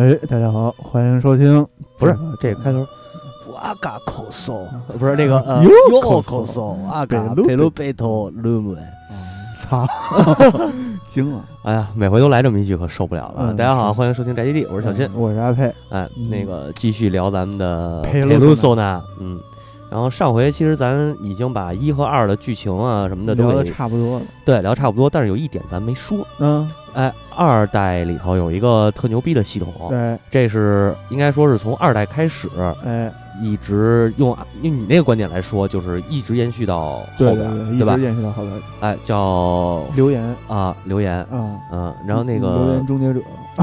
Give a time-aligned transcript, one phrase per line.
[0.00, 1.66] 哎，大家好，欢迎收听。
[1.98, 2.78] 不是这个开头，
[3.52, 4.64] 哇嘎口嗦，
[4.98, 8.74] 不是那个呃，哟哟口口嗦嗦，哇嘎贝鲁贝托鲁姆。
[9.58, 9.86] 操，
[11.06, 11.44] 惊了！
[11.64, 13.50] 哎呀，每回都来这么一句，可受不了了。
[13.50, 15.04] 嗯大家好，欢迎收听宅基地，我是小新。
[15.08, 15.64] 嗯我是阿佩。
[15.90, 19.38] 哎，嗯那个继续聊咱们的佩佩鲁索鲁索纳，嗯。
[19.90, 24.24] 然后上回其实咱已经把一和二的剧情啊什么的都聊的差不多了。
[24.46, 26.26] 对聊差不多，但是有一点咱没说。
[26.38, 32.50] 嗯，哎，二代里头有一个特牛逼的系统，对，这是应该说是从二代开始，
[32.84, 33.10] 哎，
[33.40, 38.02] 一直用用你那个观点来说，就是一直延续到后对边，对对，吧一直？
[38.02, 38.60] 延续到后边。
[38.80, 43.20] 哎，叫留言啊留言，啊，嗯，然后那留个言终结者，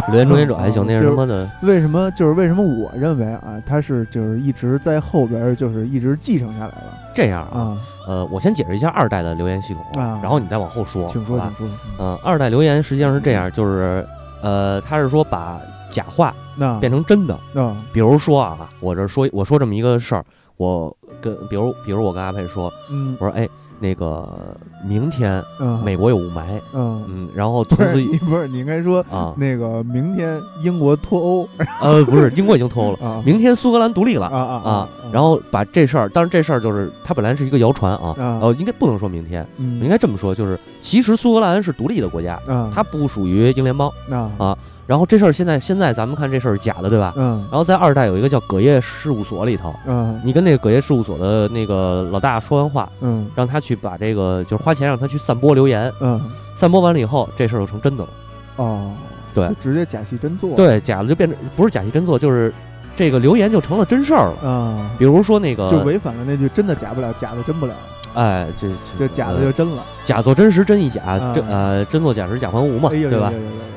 [0.10, 7.60] 留言终结者还行，那是就是他妈的为什么就是为什么我认为啊，他是就是一直在后边，就是一直继承下来了这样啊。
[7.60, 7.78] 啊。
[8.08, 11.68] 呃，我先解释一下二代的留言系统，啊然后你再往后说，请说，请说。
[12.00, 14.06] 嗯，二代留言实际上是这样，就是
[14.42, 15.60] 呃，他是说把
[15.90, 20.24] 假话那变成真的，那比如说啊，我这说我说这么一个事儿，
[20.56, 23.48] 我跟比如比如我跟阿佩说，嗯我说哎，
[23.80, 24.56] 那个
[24.88, 26.44] 明天嗯，美国有雾霾，
[26.74, 31.50] 嗯，嗯，然后不从此不是你应该说啊，那个明天英国脱欧
[31.82, 38.40] 呃，不是，英国已经脱欧了，啊明天苏格兰独立了啊啊啊，然后把这事儿，当然这事儿就是它本来是一个谣传啊，啊。
[38.42, 39.80] 呃，应该不能说明天，嗯。
[39.82, 43.92] 应该这么说，就是其实苏格兰是独立的国家，啊它不属于英联邦。
[44.10, 44.32] 啊。
[44.38, 47.14] 啊然后这事儿现在现在咱们看这事儿是假的，对吧？
[47.18, 47.46] 嗯。
[47.52, 50.18] 然后在二代有一个叫葛叶事务所里头，嗯。
[50.24, 53.28] 你跟那个葛叶事务所的那个老大说完话，嗯。
[53.36, 56.22] 让他去把这个就是花钱让他去散播留言，嗯
[56.56, 58.10] 散播完了以后，这事儿就成真的了。
[58.58, 58.92] 哦，
[59.34, 62.54] 对就直接假戏真做对，假的就变成不是假戏真做，就是
[62.96, 64.50] 这个留言就成了真事儿了。
[64.50, 67.76] 啊，比如说那个，就违反了那句真的假不了，假的真不了，
[68.16, 68.68] 哎，这
[68.98, 73.32] 这假的呃就真了，假作真实，真亦假，啊真呃真作假时假还无嘛，哎对吧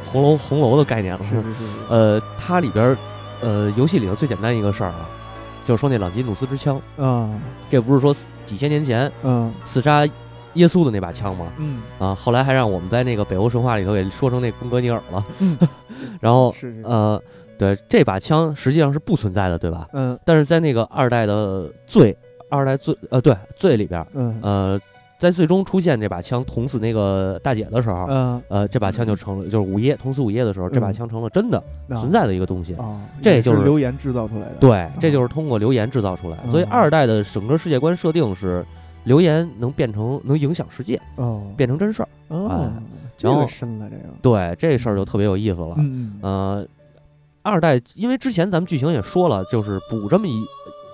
[0.04, 1.22] 红楼红楼的概念了。
[1.22, 2.96] 是是是是，呃，它里边
[3.40, 5.06] 呃游戏里头最简单一个事儿啊，
[5.62, 7.28] 就是说那朗基努斯之枪，啊
[7.68, 8.14] 这不是说
[8.46, 10.04] 几千年前嗯刺杀
[10.54, 11.52] 耶稣的那把枪吗？
[11.58, 11.80] 嗯。
[11.98, 15.24] 啊，后来还让我们在那个北欧神话里头给说成那贡格尼尔了。
[15.40, 15.56] 嗯。
[16.20, 17.20] 然后 是是呃，
[17.58, 19.88] 对，这把枪实际上是不存在的，对吧？
[19.92, 20.18] 嗯。
[20.24, 22.16] 但是在那个二代的罪，
[22.48, 24.38] 二代罪呃对罪里边，嗯。
[24.42, 24.80] 呃，
[25.18, 28.42] 在最终出现这把枪捅死那个大姐的时候，嗯。
[28.48, 31.58] 呃，这把枪就成了，就是午夜捅死午夜的时候，这把嗯枪成了真的
[31.88, 32.00] 啊。
[32.00, 32.74] 存在的一个东西。
[32.74, 36.38] 啊，这就是留言制造出来的，对，这就是通过留言制造出来。
[36.50, 36.68] 所以嗯。
[36.70, 38.64] 二代的整个世界观设定是，
[39.04, 42.08] 留言能变成能影响世界，哦变成真事儿。
[42.28, 42.82] 哦哎，
[43.16, 45.76] 这然后个深了这个，对，这事儿就特别有意思了。
[46.22, 46.66] 呃，
[47.42, 50.44] 二代因为之前咱们剧情也说了，就是补这么一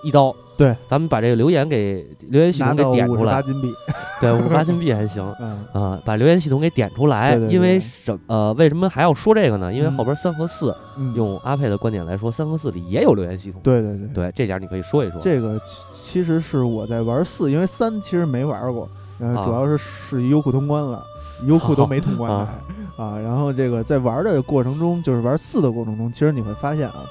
[0.06, 0.34] 一刀。
[0.56, 3.74] 对，咱们把这个留言给留言系统给点出来，十八金币，
[4.22, 5.22] 对，五十八金币还行。
[5.38, 9.70] 嗯啊、把留言系统给点出来，对对对因为什呃，为什么还要说这个呢？
[9.70, 13.60] 因为嗯后边三和四，嗯，用阿佩的观点来说，三和四里也有留言系统。
[13.62, 15.20] 对对对对，这点你可以说一说。
[15.20, 21.04] 这个其其实是我在玩四，因为三其实没玩过，然后主啊要是是优酷通关了，
[21.44, 22.48] 优酷都没通关啊
[22.96, 23.18] 啊。
[23.18, 27.04] 然后这个在玩的过程中，就是玩四的过程中，其实你会发现啊，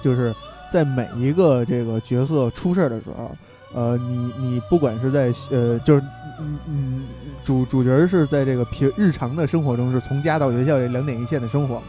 [0.00, 0.34] 就是
[0.72, 3.30] 在每一个这个角色出事儿的时候，
[3.74, 6.02] 呃，你你不管是在呃，就是
[6.40, 7.04] 嗯嗯，
[7.44, 11.82] 主主角是在这个平日常的生活中是从家到学校这两点一线的生活嘛，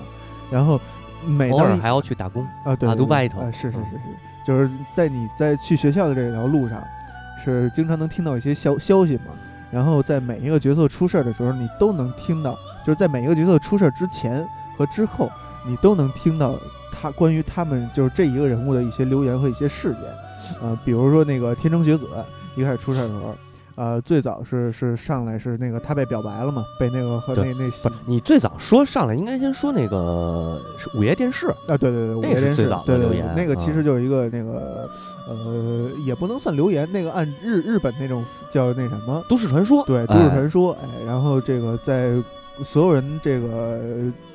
[0.51, 0.77] 然后
[1.25, 2.43] 每偶尔还要去打工。
[2.65, 4.03] 啊，对啊对对读拜托啊，是是嗯是是，
[4.45, 6.83] 就是在你在去学校的这条路上，
[7.41, 9.31] 是经常能听到一些消消息嘛。
[9.71, 12.53] 然后在每一个角色出事儿的时候，你都能听到，
[12.85, 14.45] 就是在每一个角色出事儿之前
[14.77, 15.31] 和之后，
[15.65, 16.55] 你都能听到
[17.03, 20.01] 他关于他们就是这一个人物的一些留言和一些事件。
[20.61, 22.07] 呃，比如说那个天成学子
[22.55, 23.35] 一开始出事的时候，
[23.75, 34.89] 呃，最早是是上来是那个他被表白了嘛，被那个和那那不是你最早说上来应该先说那个是午夜电视，啊，对对对，午夜电视最早的对对留言对那个其啊实就是一个那个
[35.27, 39.83] 呃，也不能算留言，那个按日日本那种叫那什么，都市传说。
[39.85, 42.13] 对，都市哎传说，哎，然后这个在
[42.63, 43.81] 所有人这个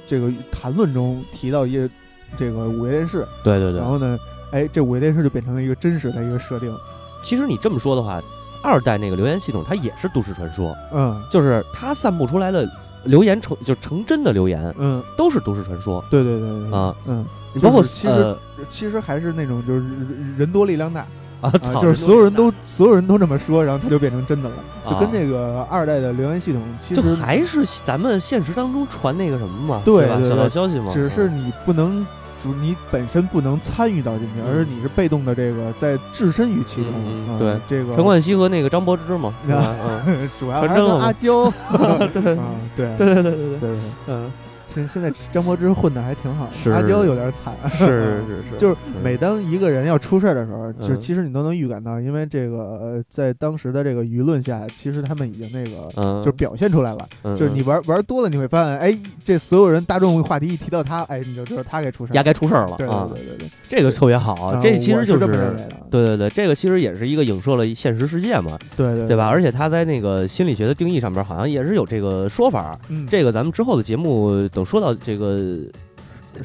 [0.06, 1.88] 这个谈论中提到一
[2.36, 3.80] 这个午夜电视，对对对。
[3.80, 3.88] 然。
[3.88, 4.19] 后呢，
[4.50, 6.76] 哎，这午夜电视就变成了一个真实的一个设定，
[7.22, 8.20] 其实你这么说的话，
[8.62, 11.20] 二代那个留言系统它也是都市传说，嗯。
[11.30, 12.69] 就是它散布出来的
[13.04, 16.04] 留言成就成真的留言嗯，都是都市传说。
[16.10, 18.38] 对对对啊，嗯，你包括其实呃
[18.69, 21.06] 其实还是那种就是人人多力量大。
[21.40, 31.36] 啊，啊，就是所有人都所有人都这么说，然后它就变成真的了，就跟啊这个二代的留言系统其就实还是咱们现实当中传那个什么嘛，对对对小道消息嘛，只是嗯。
[31.36, 32.04] 你不能
[32.38, 34.46] 主你本身不能参与到进去，嗯。
[34.49, 36.93] 而是你是被动的这个在置身于其中。
[36.93, 37.61] 啊嗯嗯对。
[37.67, 39.75] 这个陈冠希和那个张柏芝嘛， 对吧？
[40.06, 41.50] 嗯， 主要还是阿娇，
[42.14, 42.37] 对。
[42.37, 42.44] 啊，
[42.76, 43.23] 对对对对对。
[43.23, 44.32] 对，对对，嗯，
[44.78, 62.12] 现现在张柏芝混的还挺好，的阿娇有点惨，是是是， 就是嗯每当一个人要出事儿的时候，就其实你都能预感到，因为这个呃在当时的这个舆论下，其实他们已经那个嗯，就表现出来了，嗯就是你玩玩多了，你会发现，哎，这所有人大众话题一提到他，哎，你就知道他该出事。
[62.12, 65.76] 该出事儿了对啊对，对对对，这个特别好，啊这其实就我是这么认为的。
[65.90, 69.26] 对对对，这个其实也是一个影射了现实世界嘛，对对对吧？
[69.28, 75.59] 而且他在那个心理学的定义上边好像也是有这个说法，嗯，这个咱们之后的节目等说到这个，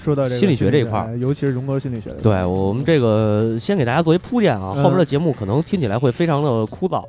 [0.01, 7.03] 说到这个心理学这一块尤其是荣格心理学，对我们这个先给大家做一铺垫啊，嗯后边的节目可能听起来会非常的枯燥，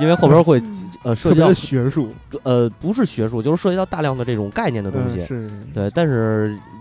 [0.00, 0.62] 因为后边会
[1.02, 2.08] 呃涉及到学术。
[2.44, 6.73] 呃不是学术，就是涉及到大量的这种概念的东西，嗯是对，但是呃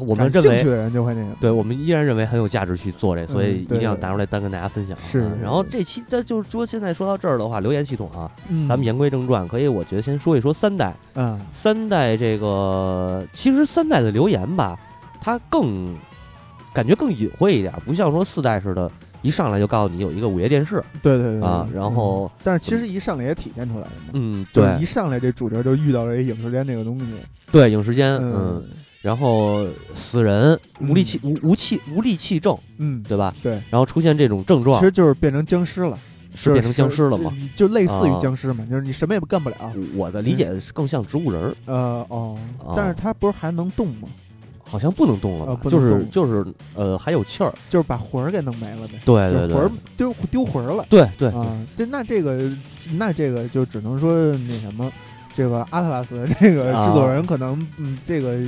[0.00, 0.50] 我们认为。
[0.50, 5.02] 兴趣的人就会那个，对我们依然认为很有价值去做这，所以一定要拿出来单跟大家分享啊。
[5.10, 10.94] 是是然后这期的就是说，现在说到这儿的话，留言系统啊，嗯，咱们言归正传，可以我觉得先说一说三代。
[11.14, 14.78] 嗯，三代这个其实三代的留言吧，
[15.20, 15.94] 它更
[16.72, 18.90] 感觉更隐晦一点，不像说四代似的，
[19.22, 27.06] 一上来就告诉你有一个午夜电视对对对啊，然后嗯但是其实一上来也体现出来了嘛，嗯，对一上来这主角就遇到了一影视间这个东西，
[27.50, 28.64] 对，影视间嗯，嗯
[29.06, 29.64] 然后
[29.94, 31.04] 死人无力嗯。
[31.04, 33.32] 气无无气无力气症，嗯，对吧？
[33.40, 34.80] 对，然后出现这种症状。
[34.80, 35.96] 其，实就是变成僵尸了，
[36.34, 37.32] 是变成僵尸了吗？
[37.54, 39.56] 就类似于啊僵尸嘛，就是你什么也干不了。
[39.94, 42.36] 我的理解是更像植物人儿，呃哦。
[42.58, 44.08] 啊，但是它不是还能动吗？
[44.68, 45.56] 好像不能动了？
[45.70, 46.44] 就是就是
[46.74, 49.00] 呃还有气儿，就是把魂儿给弄没了呗。
[49.04, 49.54] 对对对。
[49.54, 50.84] 魂儿丢丢魂儿了。
[50.90, 51.46] 对对对，啊！
[51.76, 52.50] 这那这个
[52.94, 54.12] 那这个就只能说
[54.48, 54.90] 那什么，
[55.36, 58.42] 这个阿特拉斯这个制作人可能嗯这个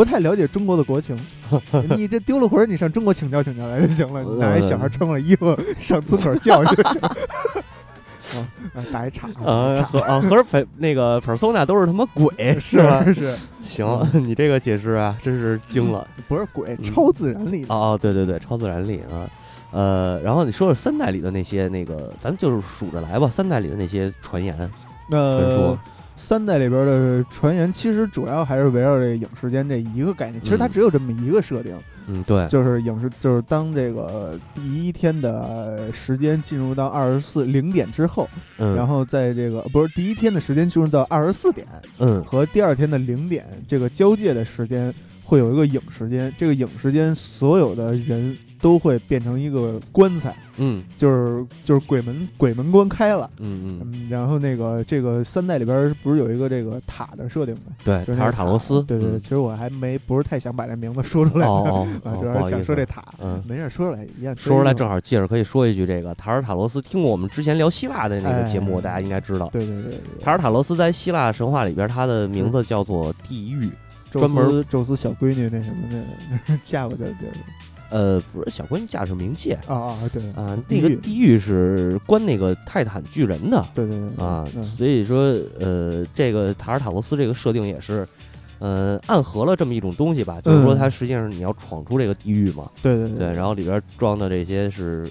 [0.00, 1.14] 不太了解中国的国情，
[1.94, 7.02] 你这丢了魂儿，你上中国请教请教来就行了，你拿一小孩穿上衣服上村口叫就行。
[7.04, 13.04] 啊，啊打一岔啊岔和啊和 per 那个 persona 都是他妈鬼 是吧？
[13.12, 16.08] 是，行，你这个解释啊，真是惊了。
[16.26, 17.66] 不是鬼，嗯超自然力。
[17.68, 19.28] 哦哦，对对对，超自然力啊。
[19.72, 23.28] 呃，然后你说说三代里的那些那个，咱们就是数着来吧。
[23.28, 24.56] 三代里的那些传言，
[25.10, 25.78] 传说
[26.20, 30.40] 三代里边的船员，其实主要还是围绕这影时间这一个概念。
[30.42, 31.74] 其实它嗯只有这么一个设定，
[32.06, 38.28] 嗯，对，就是影视，就是当这个第一天的时间进入到二十四零点之后，
[38.58, 41.66] 嗯，然后在这个不是第一天的时间进入到二十四点
[41.98, 44.92] 嗯和第二天的零点这个交界的时间，
[45.24, 46.30] 会有一个影时间。
[46.38, 53.28] 这个影时间，所有的人都会变成一个棺材，嗯就是就是鬼门鬼门关开了。
[53.40, 57.72] 嗯嗯，嗯，然后那个这个三代里边不是有一个这个塔的设定吗？
[57.82, 63.42] 对，就是塔尔塔罗斯，对对，对嗯其实我还没不是太想把这名字说出来，主要是想说这塔，嗯。
[63.48, 64.36] 没事说出来一样。
[64.36, 64.90] 说出来正好。
[64.90, 69.48] 好借着可以说一句，这个塔尔塔罗斯，听过我们之前聊希腊的那个节目，哎大家应该知道。
[69.52, 73.70] 对对对对，塔尔塔罗斯在希腊神话里边，它的名字叫做地狱，
[74.10, 75.76] 宙专门宙斯小闺女那什么
[76.48, 77.32] 那 嫁过去的地儿
[77.90, 88.06] 呃，不是小闺女嫁是冥界啊啊对啊，那个地狱是关那个泰坦巨人的对对对啊，嗯所以说呃，这个塔尔塔罗斯这个设定也是。
[88.62, 95.08] 呃，暗合了这么一种东西吧，就是说嗯它实际上你要闯出这个地狱嘛，对对对，然后里边装的这些是，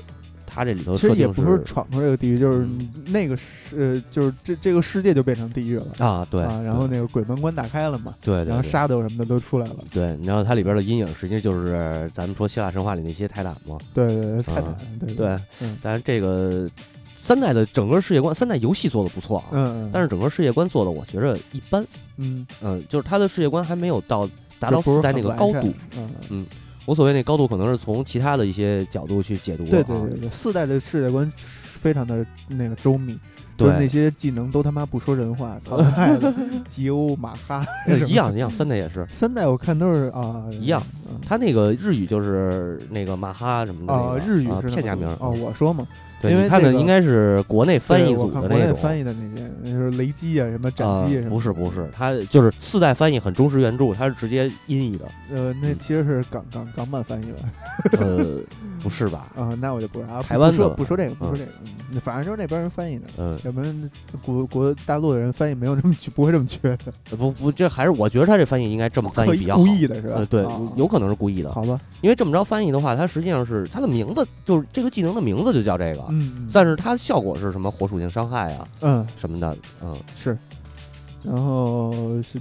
[0.50, 16.70] 它这里头其实也不是闯出这个地狱，就是嗯那个世呃就是这这个世界就变成地狱了啊，对，啊，然后那个鬼门关打开了嘛，对，对对然后沙斗什么的都出来了，对，然后它里边的阴影实际就是咱们说希腊神话里那些泰坦嘛，对对对，泰坦啊对对，嗯但是这个
[17.18, 21.86] 三代的整个世界观，三代游戏做的不错啊，嗯嗯，但是整个世界观做的我觉着一般，
[22.18, 24.28] 嗯嗯，就是它的世界观还没有到
[24.58, 25.72] 达到四代那个高度，
[26.30, 26.46] 嗯。
[26.90, 33.16] 我所谓那高度可能是从其他的一些角度去解读对啊，对对对，四代的世界观非常的那个周密，
[33.56, 35.80] 就是那，些技能都他妈不说人话，操
[36.68, 37.64] 吉欧马哈
[38.08, 39.06] 一样一样，三代也是。
[39.12, 40.82] 三代我看都是啊一样，
[41.24, 45.88] 他那个日语就是那个马哈什么的那啊日语是片假名儿哦，我说嘛，
[46.22, 48.78] 对，因为你看的应该是国内翻译组的那种。
[48.82, 55.06] 翻译的那些，那是雷击啊，什么斩啊击啊，什么不是不是，他就是四代翻译很忠实原著，他是直接音译的。
[55.32, 57.38] 呃，那嗯其实是港港港版翻译吧？
[58.00, 58.38] 呃，
[58.82, 59.28] 不是吧？
[59.36, 61.52] 啊，那我就不知道，台湾的不说不说这个，不说嗯这个，
[61.94, 63.92] 嗯反正就是那边人翻译的，嗯，要不然
[64.24, 69.66] 国国大陆的人翻译没有这么缺，不会这么缺的，不不，这还是我觉得他这翻译应该这么翻译 比较好。
[69.66, 70.16] 意的是吧？
[70.18, 80.38] 呃，对啊，有可能是故意的，好吧，因为这么着翻译的话，它实际上是它的名字就是这个技能的名字就叫这个，嗯，嗯但是它效果是什么火属性伤害啊嗯什么的，嗯是，
[81.24, 81.94] 然后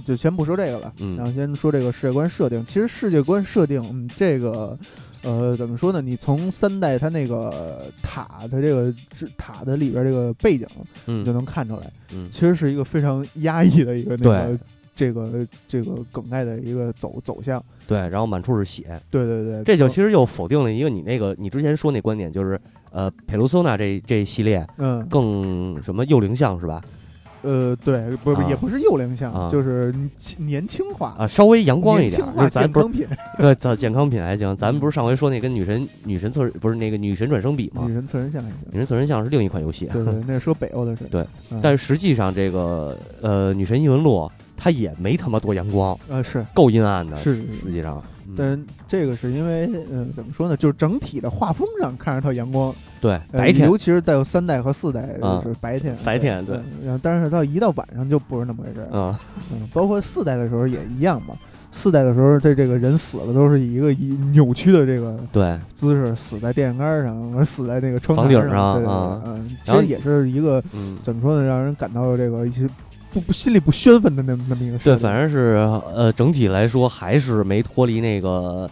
[0.05, 2.65] 就先不说这个了，嗯然后先说这个世界观设定。
[2.65, 4.77] 其实世界观设定，嗯，这个
[5.23, 6.01] 呃怎么说呢？
[6.01, 8.93] 你从三代它那个塔的这个
[9.37, 10.65] 塔的里边这个背景，
[11.03, 14.59] 你就嗯能看出来，嗯其实是一个非常压抑的一个那个
[14.95, 17.61] 这个这个梗概的一个走走向。
[17.89, 22.59] 对，然后满处是血，对对对，这就其实又否定了一个你那个你之前说那观点，就是
[22.91, 26.79] 呃，佩鲁索纳这这系列嗯更什么幼龄向是吧？
[27.41, 29.95] 呃对，不不啊也不是幼龄向，啊就是
[30.37, 31.15] 年轻化。
[31.17, 33.07] 啊，稍微阳光一点儿，年轻化咱不是健康品，
[33.39, 37.93] 对，咱健康品还行，咱们不是上回说那跟女神女神测不是那个女神转生比吗女？
[37.93, 38.51] 神测人像女。
[38.73, 41.05] 神测人像是另一款游戏，对对，那是说北欧的事。
[41.09, 44.29] 对嗯，但是实际上这个呃女神异闻录
[44.61, 48.35] 它也没他妈多阳光，呃是，够阴暗的，是实际上，嗯。
[48.37, 53.67] 但这个是因为嗯怎么说呢，就是整体的画风上看着特阳光，对呃白天。
[53.69, 56.57] 尤其是带有三代和四代就是白天，白天对。
[56.57, 58.87] 嗯然后但是到一到晚上就不是那么回事儿。
[58.91, 59.15] 嗯。
[59.53, 61.33] 嗯，包括四代的时候也一样嘛。
[61.71, 65.57] 四代的时候，这这个人死了都是以一个以扭曲的这个对。
[65.73, 70.97] 姿势死在电线杆上，而死在那个窗顶上，对对对嗯，其实也是一个嗯。
[71.03, 72.67] 怎么说呢，让人感到这个一些
[73.11, 75.55] 不不心里不宣愤的那么那么一个事对，反正是
[75.93, 78.69] 呃，整体来说还是没脱离那个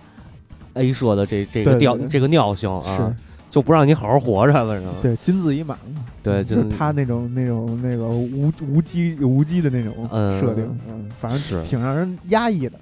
[0.74, 3.15] A 社的这这个调这个尿性啊是，
[3.50, 12.77] 就不让你好好活着，反正对金字已满了，对就是他那种那种那个无无机无机的那种嗯设定，嗯，反正是挺让人压抑的。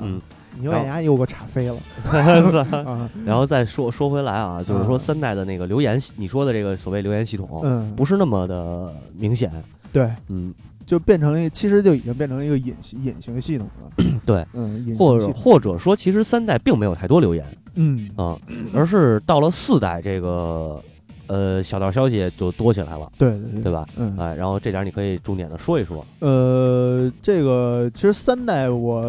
[0.00, 0.20] 嗯，
[0.58, 1.76] 你有点压抑，我给我岔飞了。
[2.84, 3.08] 啊。
[3.24, 9.50] 然后再说说回来啊，就是说啊三代的那个留言，你说的这个所谓留言系统，嗯，不是那么的明显，
[9.92, 10.52] 对，嗯，
[10.90, 14.04] 就变成了一，其实就已经变成了一个隐形隐形系统了。
[14.26, 18.36] 对，嗯，或者或者说，其实三代并没有太多留言嗯啊，
[18.74, 20.82] 而是到了四代这个
[21.30, 23.86] 呃小道消息就多起来了，对对对对吧？
[23.96, 29.02] 嗯，哎，然后这点你可以重点的说一说，呃，这个其实三代我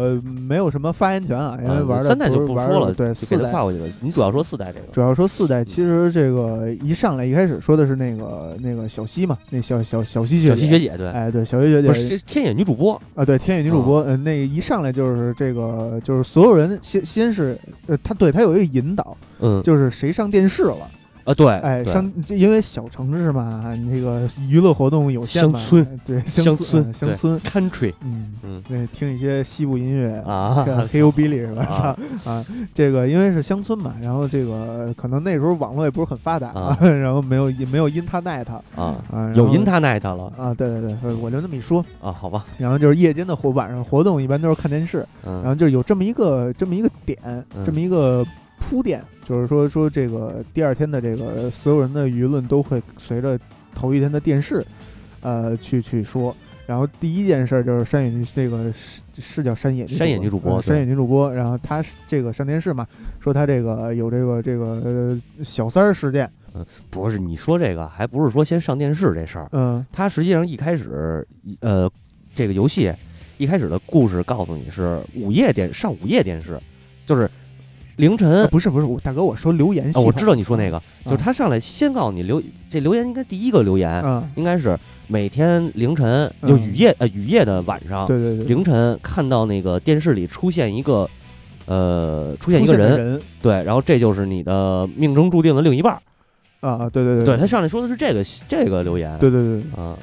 [0.46, 3.50] 没有什么发言权啊，因为啊玩的三代就不说了，对，就四代。
[3.50, 3.88] 跨过去了。
[4.00, 11.88] 你主要说四代这个，主要说四代，其实这个一上来一开始说的是那个那个小西嘛，那小小小西学小西学姐，对，哎，对，小西学姐。
[11.88, 19.60] 不是天野女主播，啊，对，天野女主播，嗯、那个一上来就是这个，就是所有人先先是，呃，他对他有一个引导，嗯。
[19.62, 20.76] 就是谁上电视了，
[21.24, 21.92] 啊对，哎，对。
[21.92, 27.92] 上这因为小城市嘛，那个娱乐活动有限嘛，乡村对乡乡村嗯乡村，country。
[28.02, 28.62] 嗯嗯。
[28.68, 31.62] 对，听一些西部音乐啊，hillbilly 是吧？
[31.64, 47.64] 啊操啊，这个因为是乡村嘛，然后这个可能那时候网络也不是很发达， 啊然后没有也没有 Internet 啊，啊，有 Internet 了啊，对对对，我就那么一说，啊，好吧，然后就是夜间的活晚上活动一般都是看电视，然嗯后就有这么一个这么一个点，嗯。
[47.64, 48.24] 这么一个
[48.62, 53.38] 铺垫，就是说说这个第二天的这个所有人的舆论都会随着
[53.74, 54.64] 头一天的电视，
[55.20, 56.34] 呃，去去说。
[56.64, 62.86] 然后第一件事儿就是山野女这个是是叫山野山野女主播呃山野女主播，然后她这个上电视嘛，
[63.20, 71.26] 说她这个有这个这个呃小三儿事件，嗯不是你说这个，还不是说先上电视这事儿，嗯它实际上一开始
[71.60, 71.90] 呃
[72.32, 72.90] 这个游戏
[73.38, 76.58] 一开始的故事告诉你是午夜电上午夜电视，
[77.04, 77.28] 就是
[77.96, 78.42] 凌晨。
[78.42, 86.48] 啊不是不是，我大哥我说留言我知道你说那个，就是他上来先告诉你留这留言，应该第一个留言嗯，应该是每天凌晨嗯。
[86.48, 91.08] 就雨夜呃雨夜的晚上对对对，凌晨看到那个电视里出现一个
[91.66, 96.02] 呃出出现一个的人，对，然后这就是你的命中注定的另一半儿。
[96.60, 97.36] 啊，对对对，对。
[97.36, 99.62] 他上来说的是这个这个留言，对对对。
[99.76, 99.98] 啊，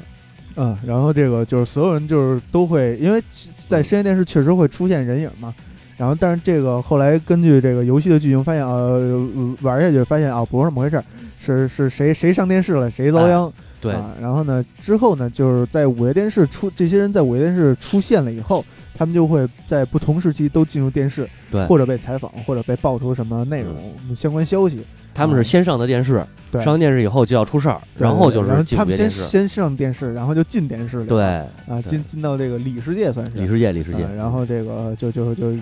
[0.58, 3.24] 嗯，然后这个就是所有人就是都会，因为
[3.68, 5.54] 在深夜电视确实会出现人影嘛。
[6.00, 9.28] 然后，但是这个后来根据这个游戏的剧情发现，呃，
[9.62, 11.04] 玩下去发现啊，不是那么回事儿，
[11.38, 13.52] 是是谁谁上电视了，谁遭殃。
[13.82, 14.16] 对，啊。
[14.22, 18.64] 然后呢，之后呢，就是在午夜电视出这些人在午夜电视出现了以后，
[18.98, 23.76] 他们就会在不同时期都进入电视，对或者被采访，或者被爆出什么内容、
[24.16, 24.86] 相关消息。
[25.20, 31.08] 他们是先上的电视，对，上完电视以后就要出事儿，然后就是进他们先先上电视，然后就进电视里。
[31.08, 33.38] 对，啊，进进到这个里世界算是。
[33.38, 34.04] 里世界，里世界。
[34.04, 35.54] 啊，然后这个就就就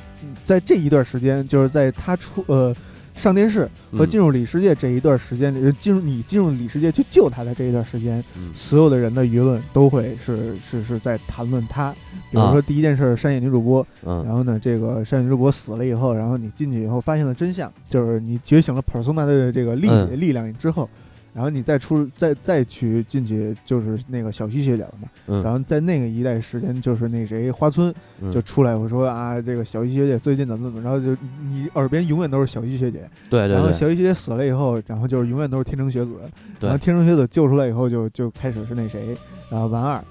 [0.46, 2.76] 在这一段时间，就是在他出呃
[3.18, 11.92] 上电视和嗯进入里世界这一段时间里，呃进入你进入里世界去救他的这一段时间，嗯所有的人的舆论都会是是是在谈论他。
[12.30, 20.90] 比如啊说第一件事，山野女主播，嗯然后呢，这个山野女主播死了以后，然后你进去以后发现了真相，就是你觉醒了 persona 的这个力、嗯力量之后。
[21.38, 28.32] 然后你再出再再去进去就是那个小西学姐了嘛，嗯，然后在那个一代时间，就是那谁花村嗯。
[28.32, 31.16] 就出来我说啊，这个小西学姐最近怎么怎么着，就
[31.48, 33.02] 你耳边永远都是小西学姐。
[33.02, 33.48] 然后对。
[33.50, 36.12] 然后小西学姐死了以后，然后就是永远都是天成学子。
[36.60, 36.68] 对。
[36.68, 39.16] 然后天成学子救出来以后就，就开始是那谁，
[39.52, 40.04] 然后丸二，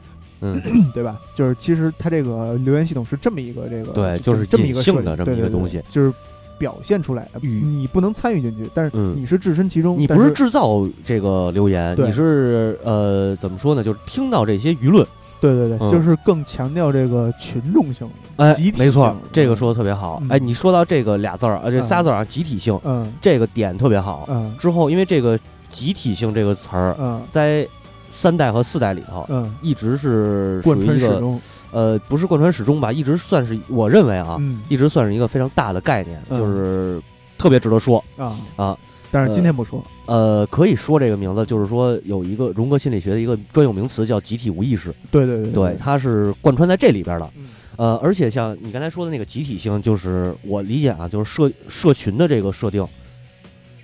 [0.42, 0.62] 嗯，
[0.95, 1.18] 对吧？
[1.35, 5.83] 就是其实它这个留言系统是这么一个这个，对就是这么一个性的这么一个对对对东西。
[5.88, 6.14] 就是
[6.59, 9.99] 表现出来，与你不能参与进去，但是嗯你是置身其中。
[9.99, 13.83] 你不是制造这个留言，你是呃怎么说呢？
[13.83, 15.07] 就是听到这些舆论，
[15.41, 18.09] 对对对，嗯就是更强调这个群众性。
[18.37, 20.19] 哎集，体没错，这个说的特别好。
[20.23, 24.27] 嗯哎，你说到这个俩字儿，呃，这仨字儿啊，集体性，嗯这个点特别好。
[24.29, 27.67] 嗯之后，因为这个集体性这个词儿，嗯在
[28.11, 31.41] 三代和四代里头，嗯，一直是属贯于一个穿始终。
[31.70, 37.00] 呃，不是贯穿始终吧，一直算是我认为啊，嗯一直算是一个非常大的概念，嗯就是
[37.37, 38.78] 特别值得说啊，啊。
[39.12, 39.82] 但是今天不说。
[40.06, 47.30] 呃，可以说这个名字，就是说有一个荣格心理学的一个专有名词叫集体无意识，对对对对，它是贯穿在这里边的。
[47.37, 47.46] 嗯
[47.76, 52.87] 呃，而且像你刚才说的那个集体性，就是我理解啊，就是社社群的这个设定，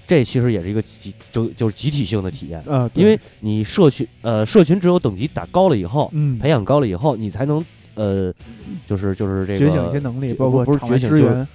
[0.06, 2.62] 这其实也是一个集就就是集体性的体验，
[2.94, 8.32] 因为你社群呃社群只有等级打高了以后，嗯，培养高了以后，你才能呃
[8.86, 11.46] 就是就是这个觉醒一些能力，包括不是觉醒就是。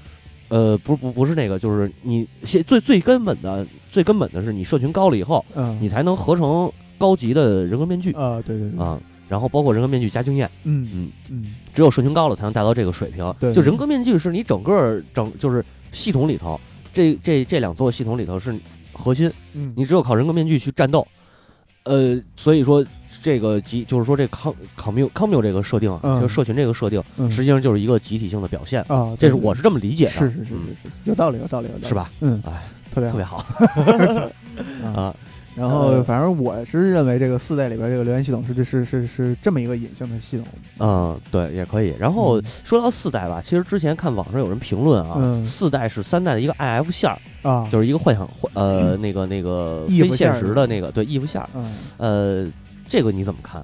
[0.49, 11.11] 呃不不不是那个，就是你现最最根本的最根本的是你社群高了以后，嗯，你才能合成高级的人格面具啊，对对对，啊，然后包括人格面具加经验，嗯嗯。
[11.29, 11.55] 嗯。
[11.73, 13.35] 只有社群高了才能达到这个水平。
[13.41, 13.53] 对。
[13.53, 15.61] 就人格面具是你整个整就是
[15.91, 16.57] 系统里头，
[16.97, 18.57] 这这这两座系统里头是
[18.91, 21.07] 核心，嗯，你只有靠人格面具去战斗。
[21.83, 22.83] 呃，所以说
[23.21, 28.81] 这个集就是说这 comu 这个设定啊，嗯就是社群这个设定，嗯实际上就是一个集体性的表现。
[28.87, 31.93] 啊，这是我是这么理解的，是是是是嗯是，有道理有道理有道理，是？
[31.93, 32.11] 吧？
[32.21, 33.43] 嗯，哎，特别 特别好好
[34.89, 34.89] 啊。
[34.99, 35.15] 啊。
[35.57, 40.45] 然后呃反正我是认为这个四代里边这个留言系统是是是是这么一个隐性的系统。
[40.79, 41.95] 嗯，对，也可以。
[41.97, 51.49] 然后嗯说到四代吧，其实之前看网上有人评论啊，嗯四代是三代的一个 IF 线儿，啊，就是一个幻想幻呃那个那个非现实的那个对异服线儿。
[51.55, 52.51] 嗯，呃，
[52.87, 53.63] 这个你怎么看？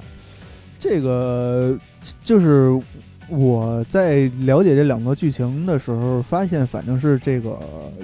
[0.80, 1.78] 这个
[2.24, 2.78] 就是
[3.30, 7.58] 我在了解这两个剧情的时候，发现反正是这个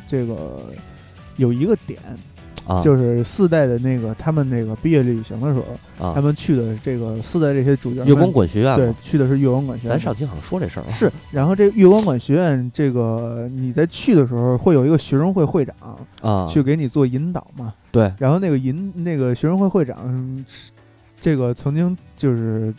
[0.07, 0.61] 这个
[1.35, 1.99] 有一个点，
[2.69, 5.59] 啊，就是四代的那个他们那个毕业旅行的时
[5.97, 6.13] 候，啊。
[6.13, 9.97] 他，们去的这个四代这些主角们月光管学院对嘛，去的是月光管学院。
[9.97, 15.75] 咱上期好像说这事儿了，是，然后这个月光管学院，这个你在去的时候会有一个学生会会长
[16.21, 20.71] 啊，去给你做引导嘛，对，然后那个引那个学生会会长嗯是
[21.19, 22.73] 这个曾经就是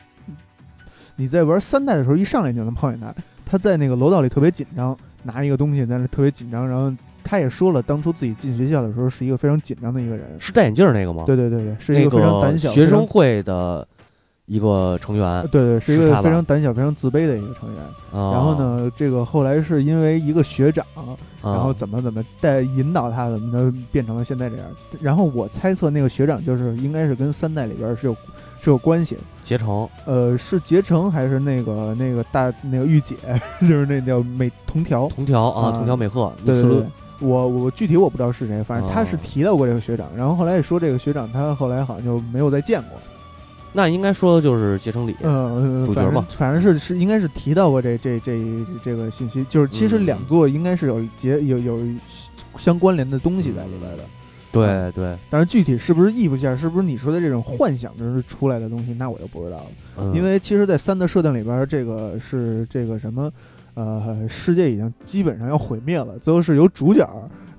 [1.16, 6.90] 你在玩三代的时候，一上来就能碰见他，他在那个楼道里特别紧张，拿一个东西在那特别紧张，然后
[7.22, 11.24] 他也说了，当初自己进学校的时候是一个非常紧张的一个人，是戴眼镜儿那个吗？
[11.26, 13.86] 对对对对，是一个非常胆小学生会的
[14.46, 17.82] 一个成员对对，是一个非常胆小、非常自卑的一个成员。
[18.12, 18.32] 啊。
[18.32, 24.66] 然后呢，这个后来是因为一个学长，啊，然后怎么怎么带引导他，怎么着变成了现在这样。
[25.00, 28.16] 然后我猜测那个学长就是应该是跟三代里边是有
[28.60, 29.20] 是有关系的。
[29.44, 33.16] 结成呃，是结成还是那个那个大那个御姐，
[33.62, 35.08] 就是那叫美同条。
[35.08, 36.86] 同条啊，啊同条美鹤，对对对
[37.20, 42.98] 我我具体我不知道是谁，反正他是哦提到过这个学长，然后后来也说这个学长他后来好像就没有再见过。
[43.72, 48.40] 那应该说的就是结成礼，嗯，主角嘛反正是是应该是提到过这这这
[48.82, 51.78] 这个信息，就是其实嗯两座应该是有结有有
[52.58, 54.04] 相关联的东西在里边的。
[54.52, 59.66] 对对，但是具体是不是异步线，是不是你说的这种幻想着出来的东西，那我就不知道了。
[59.98, 63.30] 嗯因为其实，在三的设定里边，这个是这个什么，
[63.80, 67.08] 呃，世界已经基本上要毁灭了，最后是由主角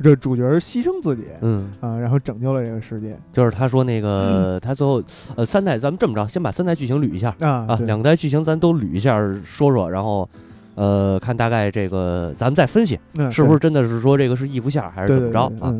[0.03, 5.01] 这主角牺牲自己嗯，啊，然后拯救了这个世界就是他说那个他最后
[5.35, 10.29] 呃三代，咱们这么着，先把三代剧情捋一下啊两代剧情咱都捋一下说说，然后。
[10.73, 15.75] 呃，看大概这个，咱们再分析嗯是不是真的是说这个是异服线还是怎么着啊？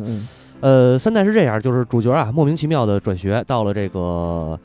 [0.60, 4.56] 呃，三代是这样，就是主角啊莫名其妙的转学到了这个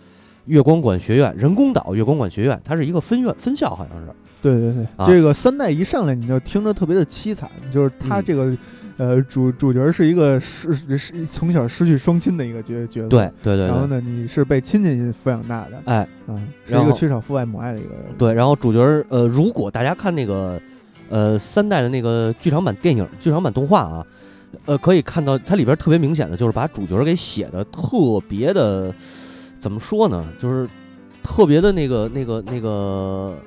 [0.45, 4.07] 月光馆学院，人工岛月光馆学院，它是一个分院分校，好像是。
[4.41, 5.05] 对对对，啊。
[5.07, 8.23] 这个三代一上来你就听着特别的凄惨，就是他嗯。
[8.25, 8.57] 这个、
[8.97, 20.59] 呃主主角是一个失失从小失去双亲的一个角角色，对对对对，然后呢，你是被亲戚抚养大的，哎，嗯，是一个缺少父爱母爱的一个人，对，然后主角儿呃，如果大家看那个
[21.09, 24.05] 呃三代的那个剧场版电影、剧场版动画啊，
[24.65, 28.91] 呃，可以看到它里边特别明显的就是把主角儿给写的特别的，
[29.59, 30.67] 怎么说呢，就是
[31.21, 33.37] 特别的那个那个那个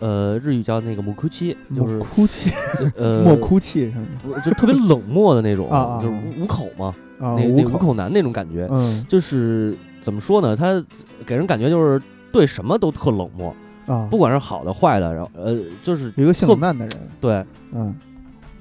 [0.00, 2.50] 呃，日语叫那个木哭泣，就莫是哭泣，
[2.96, 4.06] 呃 莫哭泣什么？
[4.22, 5.68] 不就特别冷漠的那种，
[6.00, 9.04] 就是五五口嘛，啊，那那五口，男那种感觉，嗯。
[9.08, 10.56] 就是怎么说呢？
[10.56, 10.82] 他
[11.26, 12.00] 给人感觉就是
[12.32, 13.54] 对什么都特冷漠，
[13.86, 17.94] 啊，不管是好的坏的，然后呃，就是一个性冷淡的人，对，嗯，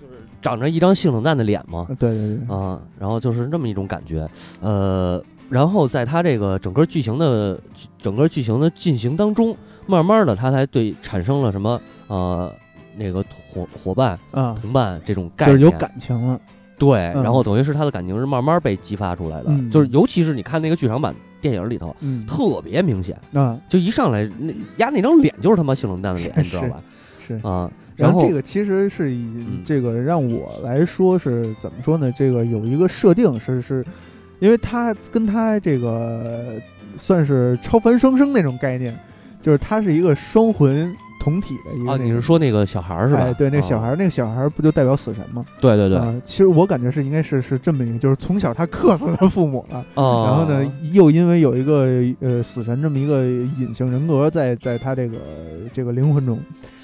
[0.02, 4.28] 就是长着一张性冷淡的脸嘛，对对对，啊，然后就是这么一种感觉，
[4.62, 7.60] 呃，然后在他这个整个剧情的
[7.97, 9.55] 整个剧情的进行当中，
[9.86, 12.53] 慢慢的他才对产生了什么呃
[12.95, 16.39] 那个伙伙伴、啊，同伴这种概念，就是有感情了，
[16.77, 17.23] 对，嗯。
[17.23, 19.69] 然后等于是他的感情是慢慢被激发出来的，嗯。
[19.71, 22.25] 就是尤其是你看那个剧场版电影里头嗯。
[22.25, 23.60] 特别明显，啊。
[23.69, 26.81] 就一上来那压那张脸就是他妈性冷淡的脸，你知道吧？
[27.25, 27.36] 是。
[27.36, 29.15] 啊，后然后这个其实是
[29.65, 32.12] 这个让我来说是怎么说呢？
[32.12, 33.86] 这个有一个设定是是，
[34.39, 36.62] 因为他跟他这个
[36.97, 38.97] 算是超凡双生那种概念，
[39.41, 43.21] 就是他是一个双魂同体的一个、啊，那个你是说那个小孩儿是吧？
[43.21, 45.43] 哎，对，那个小孩那个小孩儿不就代表死神吗？
[45.60, 51.88] 对对对，啊，其实我感觉是应该是是这么一个，就是从小他克死他父母了，啊，然后呢，又因为有一个
[52.21, 55.17] 呃死神这么一个隐形人格在在他这个
[55.73, 56.39] 这个灵魂中，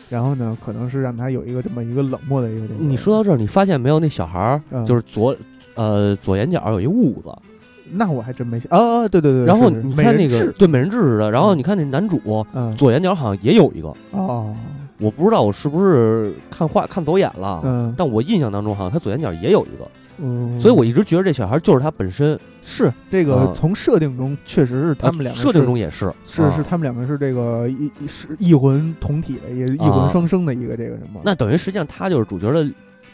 [0.09, 2.79] 然后呢，可能是让他有一个这么一个冷漠的一个这个。
[2.79, 3.99] 你说到这儿，你发现没有？
[3.99, 5.35] 那小孩儿嗯就是左
[5.75, 7.29] 呃左眼角有一痦子，
[7.91, 12.75] 那我还真没想哦哦，对对对，然后是是你看那个对美人痣似的，然后你看那男主嗯。
[12.75, 14.55] 左眼角好像也有一个，哦。
[14.99, 17.93] 我不知道我是不是看画看走眼了，嗯。
[17.97, 19.87] 但我印象当中好像他左眼角也有一个，
[20.19, 23.51] 嗯，所以我一直觉得这小孩就是他本身，是这个啊。
[23.53, 26.53] 从设定中确实是他们两个呃设定中也是是啊。
[26.55, 30.09] 是他们两个是这个一一是异魂同体的，也是异魂啊。
[30.09, 31.19] 双生的一个这个什么。
[31.25, 32.65] 那等于实际上他就是主角的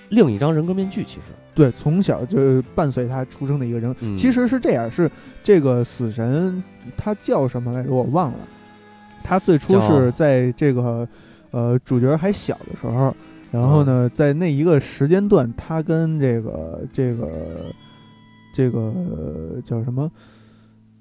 [0.09, 1.21] 另一张人格面具，其实，
[1.53, 3.95] 对，从小就伴随他出生的一个人。
[4.01, 5.09] 嗯其实是这样，是
[5.43, 6.63] 这个死神
[6.97, 7.91] 他叫什么来着？
[7.91, 8.39] 我忘了。
[9.23, 11.07] 他最初是在这个
[11.51, 13.15] 呃主角还小的时候，
[13.51, 17.27] 然后呢，嗯在那一个时间段，他跟这个这个
[18.53, 20.11] 这个叫什么？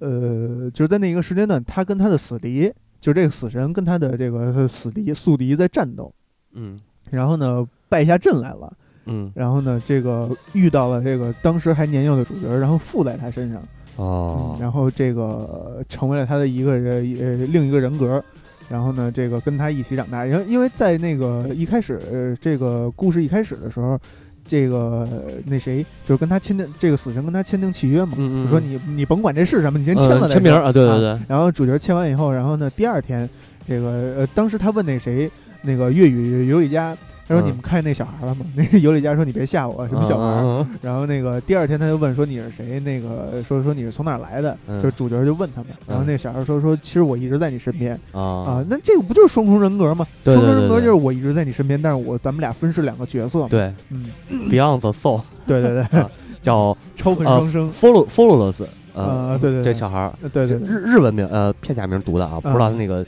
[0.00, 6.12] 呃，就是在那一个时间段，他跟他的死敌，就这个死神跟他的这个死敌宿敌在战斗，
[6.52, 8.76] 嗯然后呢败下阵来了。
[9.08, 9.32] 嗯。
[9.34, 13.62] 然后呢，这个遇到了这个当时还年幼的主角，然后附在他身上，
[13.96, 14.54] 哦。
[14.56, 18.22] 嗯，然后这个成为了他的一个人呃另一个人格，
[18.68, 20.24] 然后呢，这个跟他一起长大。
[20.24, 23.98] 然后因为在那个一开始、呃这个故事一开始的时候，
[24.44, 33.28] 这个呃那谁就是跟他签订这个死神跟他签订契约嘛，嗯嗯，就说你你甭管这是什么，你先签了签名啊，对对对，然后主角签完以后，然后呢，第二天，
[33.66, 36.96] 这个呃，当时他问那谁，那个粤语尤里佳，
[37.28, 38.46] 他说嗯你们看见那小孩了吗？
[38.56, 40.66] 那个尤里加说你别吓我，什么小孩？
[40.80, 42.80] 然后那个第二天他就问说你是谁？
[42.80, 44.56] 那个说说你是从哪儿来的？
[44.66, 44.82] 嗯。
[44.82, 47.98] 就主角就问他们，然后那小孩说说其实我一直在你身边。
[48.14, 48.50] 嗯啊。
[48.52, 50.06] 啊，那这个不就是双重人格吗？
[50.24, 53.48] 对双重人格就是我一直在你身边，但是我咱们俩分饰两个角色嘛。
[53.50, 53.72] 对。
[53.90, 56.04] 嗯，，Beyond the Soul 对对对，
[56.40, 57.72] 叫超魂 呃双生。
[57.72, 58.64] Follow Followless，
[58.94, 59.64] 啊对对对。
[59.64, 63.04] 这小孩对对对，日日文名呃片假名读的啊，不知道那个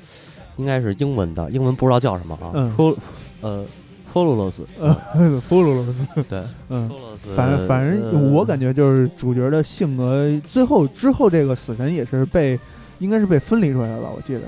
[0.57, 2.51] 应该是英文的，英文不知道叫什么啊。
[2.55, 2.95] 嗯，Fol
[3.41, 3.65] 呃
[4.13, 6.91] Followless，呃，弗鲁罗斯，对嗯。
[7.37, 12.59] 反正反正我感觉就是主角的性格，最后之后这个死神也是被，
[12.99, 14.09] 应该是被分离出来了吧？
[14.17, 14.41] 我记得，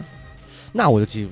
[0.73, 1.29] 那我就记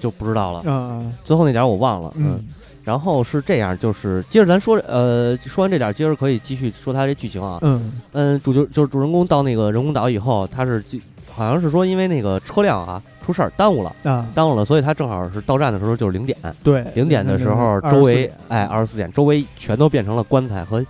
[0.00, 2.44] 就不知道了，啊最后那点儿我忘了，嗯
[2.82, 7.58] 然后是这样，就是接着咱说，呃，说完这点儿，接着可以继续说他这剧情啊。
[7.62, 20.84] 嗯嗯，主角就是主人公到那个人工岛以后，他是记好像是说因为那个车辆啊出事儿耽误了，啊，耽误了，所以他正好是到站的时候就是零点，对，零点的时候周围点哎二十四点周围全都变成了棺材和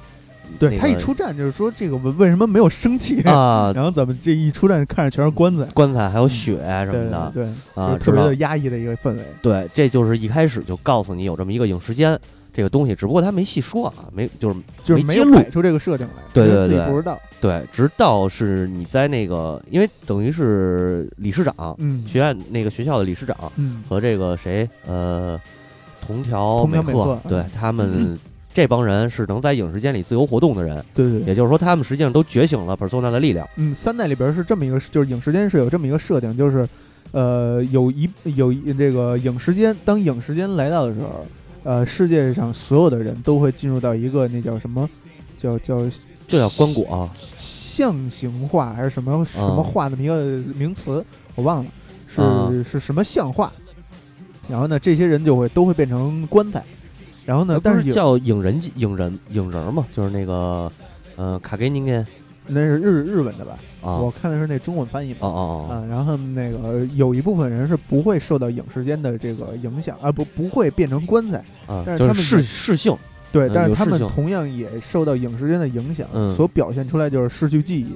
[0.58, 3.20] 对他一出站就是说这个为为什么没有生气？
[3.22, 9.22] 啊 然后怎么这一出站看着全是棺材棺材还有血什么的对对，啊，特别的压抑的一个氛围。
[9.40, 12.18] 对，这就是一开始就告诉你有这么一个影时间
[12.52, 17.18] 这个东西，只不过他没细说啊，没就是就是没摆出这个设定来，对对对不知道。
[17.40, 25.40] 对，直到是你在那个，因为等于是理事长，嗯学院那个学校的理事长嗯和这个谁，呃，
[26.06, 28.18] 同条美克克，对嗯他们
[28.52, 33.48] 这帮人是能在影视间里自由活动的人，对对对，也就是说，他们实际上都觉醒了 persona 的力量。
[33.56, 36.68] 嗯，三代里边是这么一个，就是影时间是有这么一个设定，就是，
[37.12, 41.24] 呃，有一有一这个影时间，当影时间来到的时候，
[41.62, 44.88] 呃，世界上所有的人都会进入到一个那叫什么，
[45.38, 45.78] 叫叫
[46.26, 51.70] 这叫棺椁啊，象形化还是什么什么化的一个名词，我忘了，
[52.14, 53.52] 是、啊是什么象化。
[54.48, 56.64] 然后呢，这些人就会都会变成棺材。
[57.26, 60.72] 然后呢，但是叫影人影人影人嘛，就是那个，
[61.16, 62.04] 呃，卡给您给
[62.50, 63.58] 那是日日文的吧？
[63.82, 65.18] 啊，我看的是那中文翻译嘛。
[65.22, 72.96] 哦哦哦，啊，然后那个有一部分人是不会受到影视间的这个影响啊，不不会变成棺材，啊，但是他们就是性，
[73.32, 77.94] 对，嗯但是他们同样也受到影视间的影响，嗯所表现出来就是失去记忆，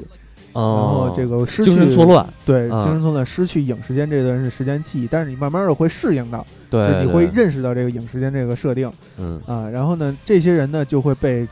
[0.52, 11.46] 然哦后，这个失去精神错，乱，对，啊精神错乱，失去影视间这段是时间记忆，但是你慢慢的会适应到，对，就你会认识到这个影视间这个设定嗯啊，然后呢，这些人呢就会被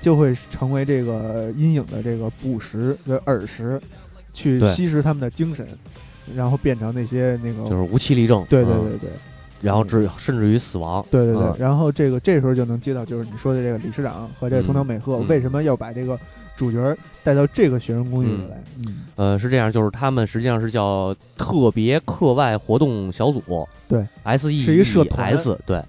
[0.00, 3.80] 就会成为这个阴影的这个捕食的饵食，
[4.32, 4.72] 去对。
[4.72, 5.66] 吸食他们的精神，
[6.34, 8.88] 然后变成那些那个就是无气力症，对对嗯。
[8.90, 9.10] 对对，
[9.60, 11.04] 然后至甚至于死亡。
[11.10, 11.56] 对对对，嗯。
[11.58, 16.18] 然后这个这时候就能接到就是你说的这个理事长和这个东条美鹤嗯为什么要把这个
[16.56, 18.62] 主角带到这个学生公寓里来？
[18.78, 25.34] 嗯，呃，是这样，就是他们实际上是叫特别课外活动小组，对，S E 是一个社团。
[25.34, 25.84] S，对，嗯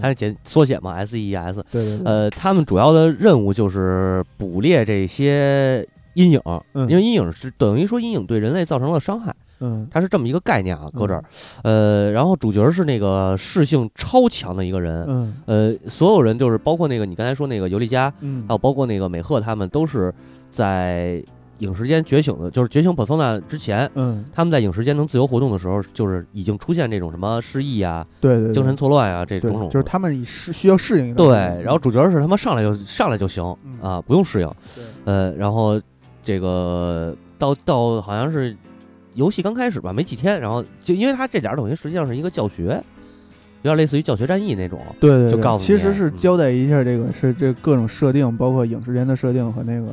[0.00, 1.64] 它是简缩写嘛，S E S。
[1.70, 6.40] 对对对，呃，他们主要的任务就是捕猎这些阴影，
[6.74, 6.88] 嗯。
[6.88, 9.88] 因为阴影是等于说阴影对人类造成了伤害，嗯。
[9.90, 11.24] 它是这么一个概念啊，搁这儿。
[11.62, 15.34] 呃，然后主角是那个视性超强的一个人，嗯。
[15.46, 20.12] 呃，所有人就是包括那个你刚才说那个尤利加，嗯，还有包括那个美鹤，他们都是
[20.50, 21.22] 在
[21.58, 23.90] 影视间觉醒的，就是觉醒 persona 之前。
[23.94, 34.48] 嗯，他们在影视间能自由活动的时候，就是已经出现这种什么失忆啊、对对对，精神错乱啊这种种，就是他们以适需要适应对，然后主角是他妈上来就上来就行嗯啊，不用适应。
[34.74, 35.80] 对呃，然后
[36.22, 38.56] 这个到到好像是
[39.14, 42.80] 游戏刚开始吧，没几天，然后就因为他这点儿等于实际上是一个教学，
[43.62, 44.78] 有点类似于教学战役那种。
[45.00, 49.88] 对对，对就告诉你其实是嗯交代一下这个是这各种设定，包括影视间的设定和那个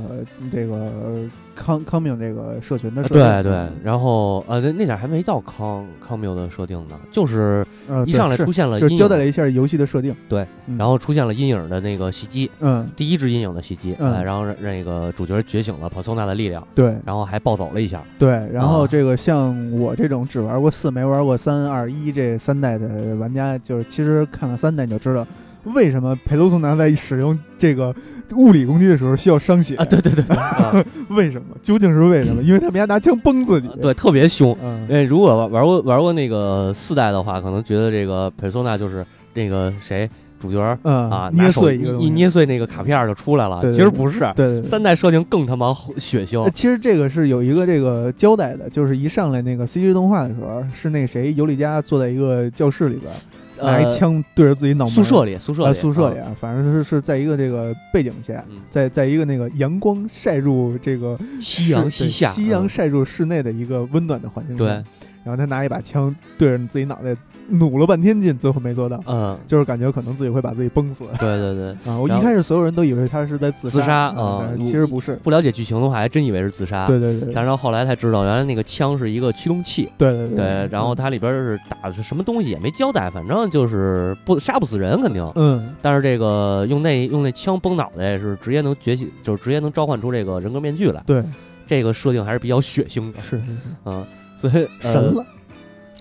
[0.51, 3.17] 这个呃康康命这个社群的设定。
[3.19, 10.13] 对对，然后呃，那那点还没到康康缪的设定呢，就是呃，一上来出现了就交代了一下游戏的设定。
[10.27, 25.25] 对嗯，然后出现了阴影的那个袭击，嗯，第一只阴影的袭击，嗯呃，然后让那个主角觉醒了 persona 的力量，对然后还暴走了一下，对，然后啊这个像我这种只玩过四没玩过三二一这三代的玩家，就是其实看了三代你就知道。
[25.73, 27.93] 为什么佩罗松南在使用这个
[28.35, 29.75] 物理攻击的时候需要伤血？
[29.75, 31.55] 啊，对对对对，啊 为什么？
[31.61, 32.41] 究竟是为什么？
[32.43, 33.67] 因为他们家拿枪崩自己。
[33.81, 34.55] 对，特别凶。
[34.61, 40.07] 嗯，呃，如果玩玩过玩过那个四代的话，可能觉得这个 persona 就是那个谁
[40.39, 43.61] 主角嗯啊，捏碎一捏碎那个卡片儿就出来了。
[43.61, 44.61] 对对对其实不是，对。
[44.61, 46.49] 三代设定更他妈血腥呃。
[46.51, 53.11] 其实这个是有一个这个交代的，就是一上来那个 CG 动画的时候，是那谁尤里加坐在一个教室里边，
[53.61, 54.93] 拿一呃枪对着自己脑门。
[54.93, 64.55] 宿舍里，宿舍呃，里，啊，宿舍里啊，反正是是在一个这个背景下，嗯，在在一个那个阳光晒入这个夕阳室西下，夕阳嗯晒入室内的一个温暖的环境。
[64.55, 64.83] 对，，
[65.25, 67.15] 然后他拿一把枪对着自己脑袋
[67.49, 71.91] 努了半天劲，最后没做到，嗯，就是感觉可能自己会把自己崩死对对对。
[71.91, 71.99] 啊！
[71.99, 75.15] 我一开始所有人都以为他是在自自杀啊其实不是。
[75.23, 76.87] 不了解剧情的话，还真以为是自杀。
[76.87, 79.89] 对对对，但是到后来才知道，原来那个枪是一个驱动器。
[79.97, 85.27] 对对对对，然后它里边是打的是什么东西也没交代，反正就是不杀不死人肯定。
[85.35, 91.01] 嗯但是这个用那用那枪崩脑袋是直接能觉醒，就是直接能召唤出这个人格面具来。
[91.07, 91.23] 对
[91.67, 94.05] 这个设定还是比较血腥的，是是是嗯，
[94.49, 95.25] 所以、呃、神了，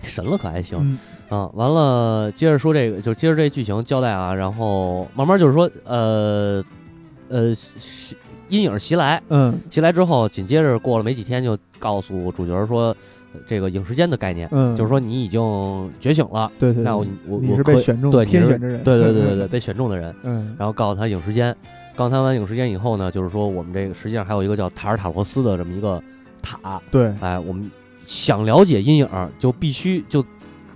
[0.02, 0.78] 神了可还行。
[0.80, 0.98] 嗯。
[1.30, 6.62] 啊，完了，接着说这个，就接着这剧情交代啊，然后慢慢就是说，呃，
[7.28, 7.54] 呃，
[8.48, 9.54] 阴影袭来，嗯。
[9.70, 12.94] 袭来之后，紧接着过了没几天，就告诉主角说，
[13.32, 15.40] 呃这个影时间的概念，嗯，就是说你已经
[15.98, 20.54] 觉醒了，对对，那我对我我被选中对你是天选之人，对对对对对， 被选中的人，嗯。
[20.58, 21.56] 然后告诉他影时间，
[21.96, 26.00] 告诉他完影时间以后呢，就是说我们这个实际上还有一个叫塔尔塔罗斯的这么一个
[26.42, 27.68] 塔，对，哎，我们
[28.06, 30.24] 想了解阴影，就必须就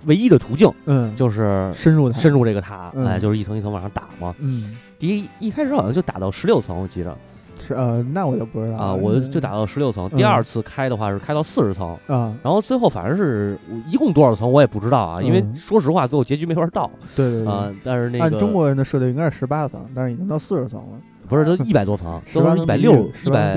[0.06, 2.18] 唯一的途径嗯，就是深入它。
[2.18, 3.04] 深入这个塔，嗯。
[3.06, 4.34] 哎，就是一层一层往上打嘛。
[4.38, 4.76] 嗯。
[4.98, 7.16] 第一一开始好像就打到十六层，我记着。
[7.60, 10.08] 是呃，那我就不知道啊，我就打到十六层。
[10.10, 16.90] 第二次开的话是开到四十层，啊，然后最后反正是一共多少层我也不知道啊，因为嗯说实话最后结局没法到。
[17.16, 17.52] 对对对。
[17.52, 17.70] 啊。
[17.82, 23.56] 但是那个按中国人的设定应该是十八层，但是已经到四十层了，不是都 一百多层，都是一百六一百，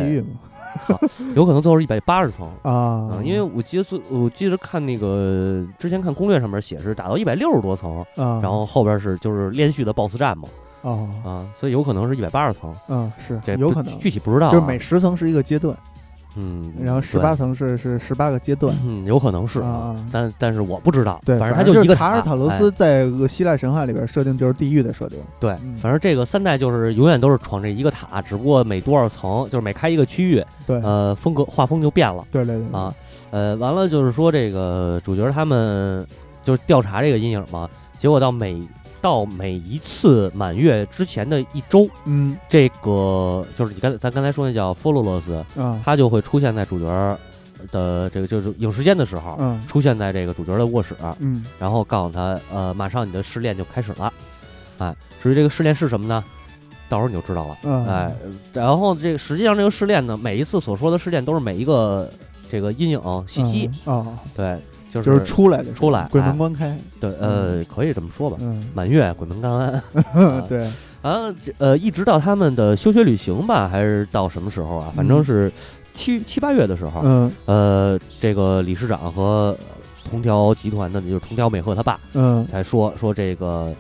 [1.36, 2.48] 有可能最后是一百八十层。
[2.62, 2.72] 啊
[3.12, 10.48] 啊，，因为我记得最，我记得看那个之前看攻略上面写是打到一百六十多层，啊，然后后边是就是连续的 BOSS 战嘛，
[10.82, 15.76] 哦啊，所以有可能是一百八十层，嗯是这不有可能，具体不知道啊，就是每十层是一个阶段，
[16.36, 18.76] 嗯，然后十八层是是十八个阶段。
[18.86, 20.06] 嗯，有可能是啊啊。
[20.12, 25.20] 但但是我不知道，对，反正它它就一个塔尔塔罗哎斯在呃希腊神话里边设定就是地狱的设定。
[25.40, 32.80] 对嗯，反正这个三代就是永远都是闯这一个塔，只不过每多少层，就是每开一个区域，对，呃，风格画风就变了对对对。
[32.80, 32.94] 啊，
[33.32, 36.06] 呃，完了就是说这个主角他们
[36.44, 38.62] 就是调查这个阴影嘛，结果到每
[39.02, 42.38] 到每一次满月之前的一周，嗯。
[42.48, 45.82] 这个就是你刚才咱刚才说那叫 f o l o l o s 啊。
[45.84, 46.86] 它就会出现在主角
[47.72, 49.62] 的这个就是有时间的时候，嗯。
[49.68, 51.44] 出现在这个主角的卧室，嗯。
[51.60, 54.14] 然后告诉他，呃，马上你的试炼就开始了，
[54.78, 56.24] 哎，至于这个试炼是什么呢？
[56.90, 57.86] 到时候你就知道了，嗯。
[57.88, 58.12] 哎，
[58.52, 62.10] 然后这个实际上这个试炼呢，每一次所说的试炼都是每一个
[62.50, 64.60] 这个阴影袭击，啊，对，
[64.92, 66.78] 就是就是出来的出来鬼哎门关开。
[67.00, 69.84] 对，呃，可以这么说吧，嗯，满月鬼门关安，
[70.48, 70.64] 对，
[71.02, 74.94] 啊，这呃，一直到他们的休学旅行吧，还是到什么时候啊？
[74.96, 75.26] 反正嗯。
[75.26, 75.52] 是
[75.94, 77.32] 七七八月的时候，嗯。
[77.46, 79.58] 呃，这个理事长和
[80.10, 82.46] 同条集团的，就是同条美鹤他爸嗯。
[82.48, 83.74] 才说说这个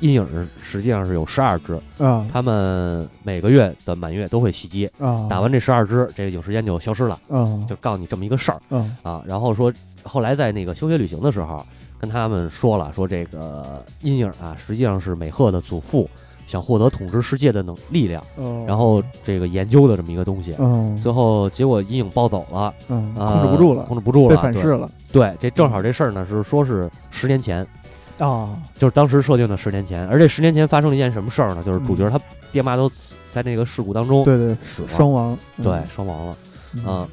[0.00, 0.26] 阴影
[0.60, 2.26] 实际上是有十二只，啊。
[2.32, 7.46] 他们每个月的满月都会袭击，啊，打完这十二只，这个影时间就消失了，啊。
[7.68, 8.96] 就告诉你这么一个事儿啊。
[9.02, 9.22] 啊。
[9.24, 9.72] 然后说
[10.04, 11.64] 后来在那个休学旅行的时候，
[11.98, 16.08] 跟他们说了，说这个阴影啊，实际上是美鹤的祖父
[16.46, 20.54] 想获得统治世界的能力量，哦，然后这个研究的这么一个东西。
[20.58, 24.90] 嗯最后结果阴影暴走了，嗯啊控制不住了，控制不住了，对反噬了。
[25.12, 27.66] 对，这正好这事儿呢是说是十年前，
[28.18, 31.62] 啊就是当时设定的十年前，而这十年前发生了一件什么事儿呢？
[31.64, 32.90] 就是主角嗯他爹妈都
[33.32, 35.38] 在那个事故当中对对死了，双亡。
[35.62, 36.36] 对，双亡了。
[36.74, 36.84] 嗯。
[36.84, 37.08] 啊。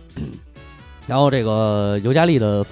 [1.10, 2.64] 然后这个尤加利的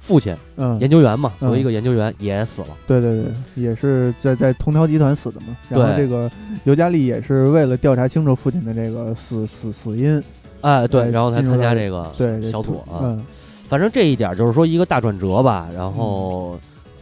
[0.00, 0.80] 父亲嗯。
[0.80, 1.46] 研究员嘛，嗯。
[1.46, 5.56] 作为一个研究员也死了，对对对，也是在在同条集团死的嘛。
[5.68, 6.30] 然后对这个
[6.64, 10.20] 尤加利也是为了调查清楚父亲的这个死死死因，
[10.62, 13.00] 哎，对，然后才参加这个对小组啊。
[13.02, 13.24] 嗯。
[13.68, 16.58] 反正这一点就是说一个大转折吧，然后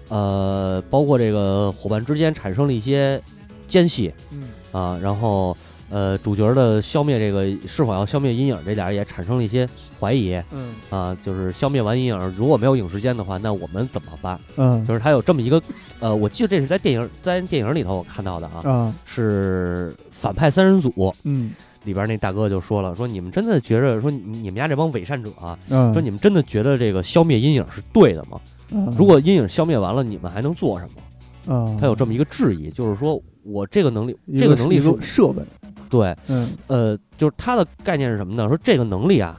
[0.09, 3.21] 呃，包括这个伙伴之间产生了一些
[3.67, 4.49] 间隙嗯。
[4.73, 5.57] 啊，然后
[5.91, 14.39] 呃，主角的消灭这个是否要消灭阴影，这俩人也产生了一些怀疑嗯啊，就是消灭完阴影，如果没有影时间的话，那我们怎么办？
[14.57, 15.61] 嗯就是他有这么一个
[15.99, 21.51] 呃，我记得这是在电影在电影里头我看到的啊，嗯是反派三人组嗯
[21.85, 28.41] 里边那大哥就说了，说你们真的觉着说你你们家这帮伪善者啊，嗯，说你们真的觉得这个消灭阴影是对的吗？
[28.71, 31.55] 嗯如果阴影消灭完了，你们还能做什么？
[31.55, 35.43] 啊，他有这么一个质疑，就是说我这个能力，一这个能力一是设备，
[35.91, 38.49] 对，嗯呃，就是他的概念是什么呢？
[38.49, 39.39] 说这个能力啊，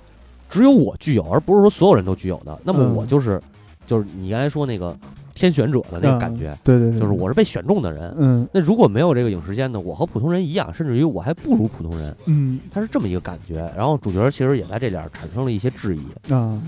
[0.50, 2.60] 只有我具有，而不是说所有人都具有的。
[2.64, 3.42] 那么嗯我就是，
[3.88, 4.96] 就是你刚才说那个
[5.42, 8.14] 天选者的那个嗯感觉，对对对，就是我是被选中的人。
[8.20, 13.72] 嗯那如果没有这个影时间呢，我和普通人一样，甚至于我还不如普通人，嗯他是这么一个感觉。
[13.76, 16.32] 然后主角其实也在这点儿产生了一些质疑。
[16.32, 16.62] 啊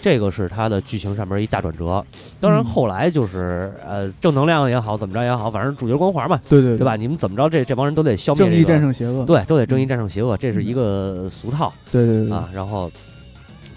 [0.00, 2.04] 这个是他的剧情上面一大转折。
[2.40, 6.94] 当然嗯后来就是呃正能量也好，怎么着也好，反正主角光环嘛，对对对吧？？
[6.94, 12.48] 你们怎么着这这帮人都得消灭正义战胜邪恶，对，都得正义战胜邪恶，这是一个俗套对对对啊。
[12.54, 12.88] 然后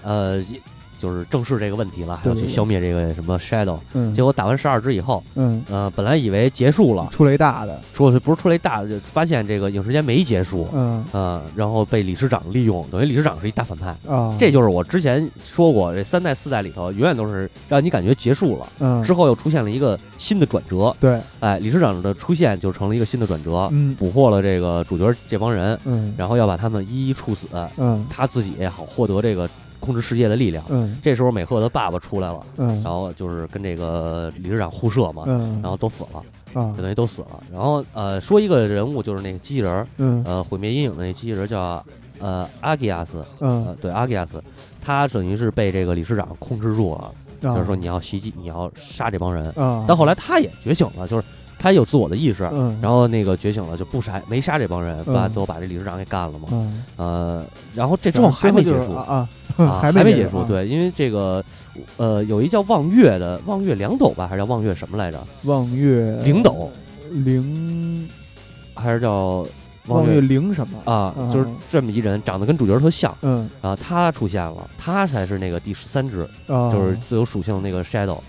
[0.03, 0.59] 呃也
[0.99, 3.79] 就是正视这个问题了，还要去消灭这个什么 Shadow。
[3.93, 5.63] 嗯，结果打完十二只以后，嗯。
[5.69, 10.67] 呃，本来以为结束了，出了一大的，说是不是出来大，就发现这个影视间没结束。
[10.73, 11.03] 嗯。
[11.13, 13.95] 呃，然后被理事长利用，等于理事长是一大反派。
[14.05, 19.01] 啊，这就是我之前说过，这三代四代里头永远都是让你感觉结束了，嗯。
[19.01, 20.93] 之后又出现了一个新的转折。
[20.99, 23.95] 对，哎，理事长的出现就成了一个新的转折，嗯。
[23.95, 26.13] 捕获了这个主角这帮人，嗯。
[26.17, 28.05] 然后要把他们一一处死，嗯。
[28.09, 30.63] 他自己也好获得这个控制世界的力量。
[30.69, 30.97] 嗯。
[31.01, 32.81] 这时候美赫的爸爸出来了，嗯。
[32.83, 36.73] 然后就是跟这个理事长互射嘛，嗯，然后都死了，啊。
[36.75, 37.43] 就等于都死了。
[37.51, 39.87] 然后呃，说一个人物就是那个机器人
[40.25, 41.83] 呃，毁灭阴影的那机器人叫
[42.19, 43.65] 呃阿基亚斯，嗯。
[43.65, 44.43] 呃，对阿基亚斯，
[44.81, 49.49] 他等于是被这个理事长控制住了，就是说你要袭击，你要杀这帮人。
[49.51, 51.23] 啊，但后来他也觉醒了，就是
[51.59, 56.47] 他有自我的意识，嗯，然后那个觉醒了就不杀，没杀这帮人，把嗯最后把这理事长给干了嘛。
[56.51, 57.45] 嗯，呃，
[57.75, 59.27] 然后这之后还没结束啊
[59.81, 61.43] 还没结没束。，对，因为这个
[61.97, 65.21] 呃有一叫望月的望月两斗吧，还是叫望月什么来着？
[65.43, 66.71] 望月灵斗
[67.11, 68.07] 灵
[68.73, 69.45] 还是叫
[69.87, 70.79] 望月月灵什么？
[70.89, 71.13] 啊？
[71.17, 73.75] 嗯就是这么一人，长得跟主角特像嗯啊。
[73.75, 78.19] 他出现了，他才是那个第十三只，啊，就是最有属性的那个 Shadow。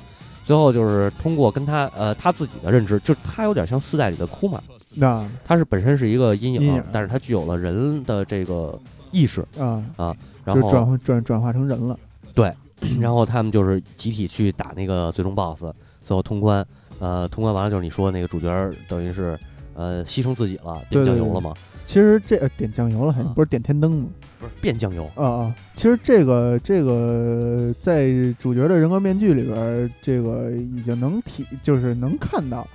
[0.50, 4.60] 最后就是通过跟他呃他自己的认知，就是他有点像四代里的库玛，
[4.96, 8.76] 那他是本身是一个阴影，阴影但是他具有了人的这个
[9.12, 10.12] 意识，啊啊，
[10.44, 11.96] 然后转换转转化成人了。
[12.34, 12.52] 对
[12.98, 15.72] 然后他们就是集体去打那个最终 BOSS，
[16.04, 16.66] 最后通关，
[16.98, 18.50] 呃，通关完了就是你说那个主角
[18.88, 19.38] 等于是
[19.74, 21.54] 呃牺牲自己了，点酱油了嘛？
[21.86, 24.08] 其实这呃点酱油了，不是点天灯吗？
[24.40, 25.54] 不是变酱油，啊啊！
[25.76, 32.66] 其实这个这个在主角的人格面具里边，这个已经能体，就是能看到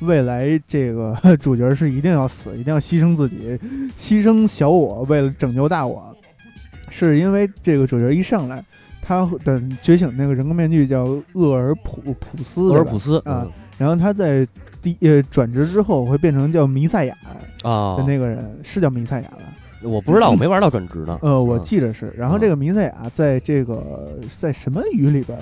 [0.00, 3.56] 未来这个 主角是一定要死，一定要牺牲自己，
[3.96, 6.14] 牺牲小我，为了拯救大我。
[6.90, 8.62] 是因为这个主角一上来，
[9.00, 13.48] 他的觉醒那个人格面具叫厄尔普普斯，厄尔普斯啊
[13.78, 14.46] 然后他在
[14.82, 19.38] 第呃转职之后会变成叫弥赛亚的，那个人，是叫弥赛亚吧？
[19.84, 21.18] 我不知道，我没玩到转职呢。
[21.22, 22.12] 呃，我嗯记得是。
[22.16, 25.38] 然后这个弥赛亚在这个在什么语里边？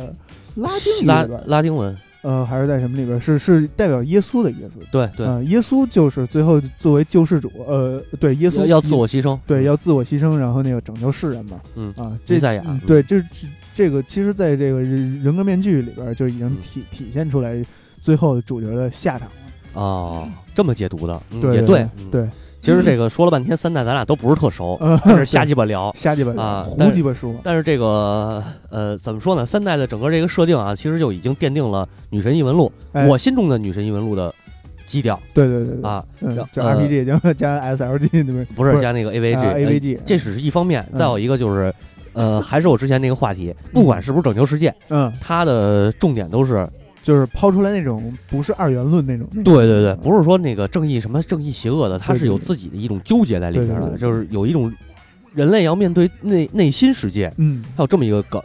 [0.57, 3.21] 拉丁语拉里边，拉丁文，呃，还是在什么里边？
[3.21, 4.81] 是是代表耶稣的意思。
[4.91, 11.61] 对对，嗯，耶稣就是最后作为救世主，呃，对，耶稣要要自我牺牲，对要自我牺牲，然后那个拯救世人嘛。
[11.77, 17.65] 嗯啊，这弥赛亚对，这这这个其实在这个人人格面具里边就已经嗯体体现出来
[18.03, 19.35] 最后主角的下场了。
[19.75, 22.29] 哦，这么解读的，嗯、对也对嗯对，
[22.61, 25.91] 其实这个说了半天三代，咱俩都不是特熟，但是瞎鸡巴聊。
[25.97, 29.47] 瞎鸡巴啊胡鸡巴说，但是这个呃，怎么说呢？
[29.47, 34.33] 三代的整个这个设定啊，其实就已经奠定了女神异闻录、哎我心中的女神异闻录的
[34.87, 38.45] 基调对对对对，啊，嗯，就呃 RPG 加加 SLG 那边？
[38.55, 41.73] 不是加那个 AVG，、啊呃 AVG 这只是一方面，嗯再有一个就是。
[42.13, 46.69] 呃，还是我之前那个话题，不管是不是拯救世界，嗯，它的重点都是，
[47.11, 54.73] 就是抛出来那种不是二元论那种，对对对，不是说那个正义什么正义邪恶的，它对对对是有自己的一种纠结在里边的，就是有一种
[55.35, 58.41] 人类要面对内内心世界，嗯还有这么一个梗，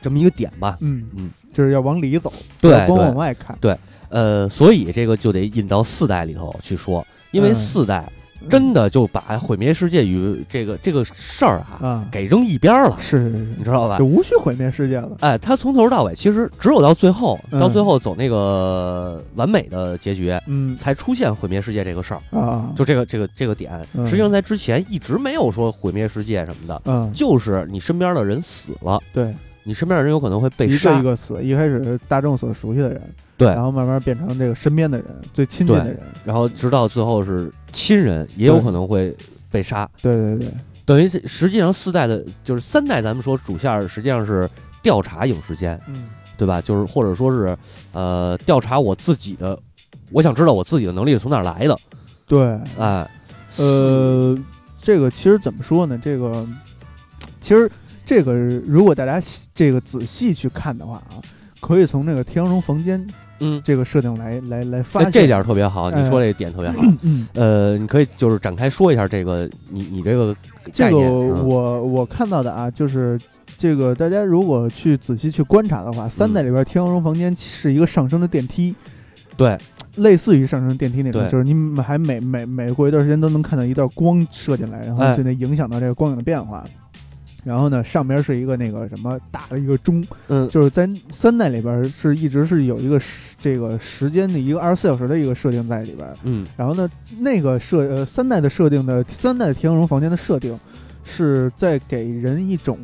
[0.00, 0.78] 这么一个点吧。
[0.80, 3.76] 嗯嗯，就是要往里走，对要光对往外看，对
[4.10, 8.08] 呃，所以这个就得引到四代里头去说，因为嗯四代
[8.48, 13.38] 真的就把毁灭世界与这个这个事儿啊啊，给扔一边儿了，是是是。
[13.56, 13.98] 你知道吧？
[13.98, 14.04] 就？
[14.04, 17.58] 无需毁灭世界了，哎，他从头到尾其实只有到最后，嗯。
[17.60, 20.76] 到最后走那个完美的结局，嗯。
[20.76, 22.20] 才出现毁灭世界这个事儿。
[22.38, 24.06] 啊，就这个这个这个点，嗯。
[24.06, 29.34] 实际上在之前一直没有说毁灭世界什么的，嗯，就是你身边的人死了，对，
[29.64, 31.02] 你身边的人有可能会被一个杀一。
[31.02, 33.02] 个死，一开始大众所熟悉的人，
[33.36, 33.48] 对。
[33.48, 39.16] 然后慢慢变成这个身边的人，最亲近的人，然后直到最后是亲人，也有可能会
[39.50, 39.88] 被杀。
[40.02, 40.54] 对对对，
[40.84, 44.48] 等于实际上四代的，就是三代，咱们说主线儿实际上是
[44.82, 46.60] 调查影时间，嗯对吧？
[46.62, 47.56] 就是或者说是
[47.92, 49.58] 呃调查我自己的，
[50.12, 51.76] 我想知道我自己的能力是从哪儿来的。
[52.26, 52.40] 对，
[52.78, 53.10] 哎，
[53.56, 54.38] 呃，
[54.80, 56.00] 这个其实怎么说呢？
[56.02, 56.46] 这个
[57.40, 57.68] 其实
[58.04, 61.18] 这个如果大家细这个仔细去看的话啊，
[61.60, 63.04] 可以从这个天鹅绒房间
[63.40, 65.10] 嗯，这个设定来来来发现。
[65.10, 66.02] 这点儿特别好，哎。
[66.02, 66.82] 你说这点特别好。
[67.02, 67.28] 嗯。
[67.34, 70.34] 呃，你可以就是展开说一下这个你你这个
[70.72, 73.20] 这个我我看到的啊，就是
[73.56, 78.74] 这个大家如果去仔细去观察的话，三代里边天鹅绒房间是一个上升的电梯，
[79.36, 79.58] 对，
[79.96, 85.16] 类似于上升电梯那种，就是你每还每每每过一段时间都能看到一道光射进来，然后哎。
[85.16, 86.64] 就能影响到这个光影的变化。
[87.44, 96.08] 然后呢，上边是一个那个什么大的一个钟，嗯，就是在三代里边是一直是有一个时这个时间的一个二十四小时的一个设定在里边。
[96.24, 96.46] 嗯。
[96.56, 100.58] 然后呢，那个设呃三代的设定的三代的天鹅绒房间的设定，
[101.04, 102.78] 是在给人一种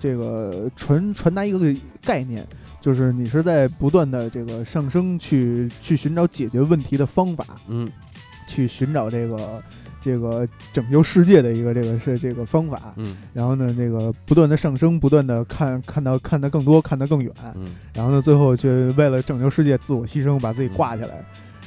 [0.00, 1.58] 这个传传达一个
[2.02, 2.46] 概念，
[2.80, 7.90] 就是你是在不断的这个上升去去寻找解决问题的方法，嗯。
[8.48, 9.62] 去寻找这个
[10.00, 12.94] 这个拯救世界的一个这个是这个方法。
[12.96, 17.32] 嗯然后呢，那个不断的上升，不断的看看到看得更多，看得更远。
[17.54, 21.24] 嗯然后呢，最后却为了拯救世界自我牺牲，把自己挂起来。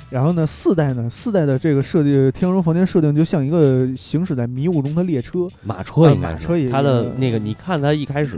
[0.09, 5.47] 然后呢，四代呢，四代的这个设计，天鹅绒房间设定就像一个行驶在迷雾中的列车。
[5.63, 8.37] 马车应该是它的那个，你看它一开始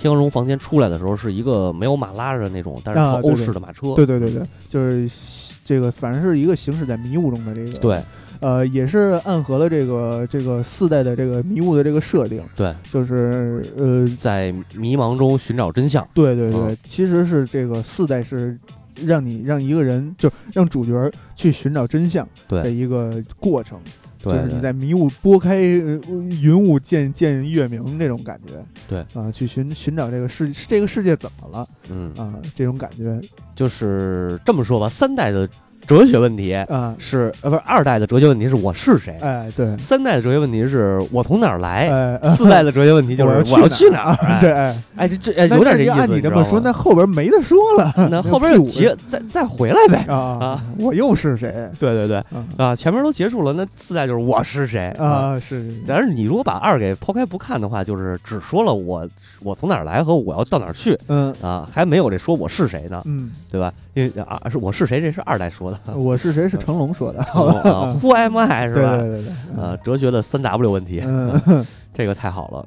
[0.00, 3.94] 天鹅绒房间出来的时候是一个没有马拉着的那种，但是特欧式的马车。
[3.94, 7.78] 对对对对，就是这个，反正是一个行驶在迷雾中的这个。
[7.78, 8.02] 对，
[8.40, 12.42] 呃，也是暗合了这个这个四代的这个迷雾的这个设定。
[12.56, 16.06] 对，就是呃，在迷茫中寻找真相。
[16.14, 18.58] 对对对，嗯其实是这个四代是
[19.04, 23.78] 让你让一个人就让主角去寻找真相对的一个过程。
[24.20, 26.00] 对就是你在迷雾拨开呃
[26.42, 28.54] 云雾见见月明那种感觉，
[28.88, 33.20] 对啊，去寻寻找这个世这个世界怎么了嗯，啊，这种感觉
[33.54, 35.48] 就是这么说吧，三代的
[35.88, 44.16] 哲学问题啊，是呃不是二代的哲学问题是我是谁，哎，对，三代的哲学问题是我从哪儿来，哎，四代的哲学问题就是我要去哪儿。
[44.22, 45.92] 哪哎对，哎，哎，这这哎有点这意思。
[45.92, 50.04] 按你这么说，那后边没得说了，那后边就结再再回来呗。
[50.12, 54.88] 啊啊，我又是谁对对对啊啊，前面都结束了，那四代就是我是谁。
[54.98, 55.40] 啊？
[55.40, 59.08] 是但是你如果把二给抛开不看的话，就是只说了我
[59.40, 63.72] 我从哪儿来和我要到哪儿去嗯啊，还没有这说我是谁呢，嗯，对吧？
[63.98, 68.96] 因为啊是我是谁，这是二代说的， 我是谁是成龙说的，成龙啊，Who am I 是吧？
[68.96, 69.24] 对对对
[69.56, 72.66] 对，啊，哲学的三 W 问题，嗯这个太好了。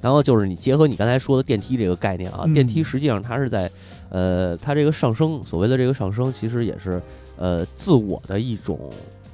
[0.00, 3.70] 然后就是你结合你刚才说的电梯这个概念啊，嗯电梯实际上它是在，
[4.10, 7.00] 呃，它这个上升，所谓的这个上升，其实也是
[7.36, 8.78] 呃自我的一种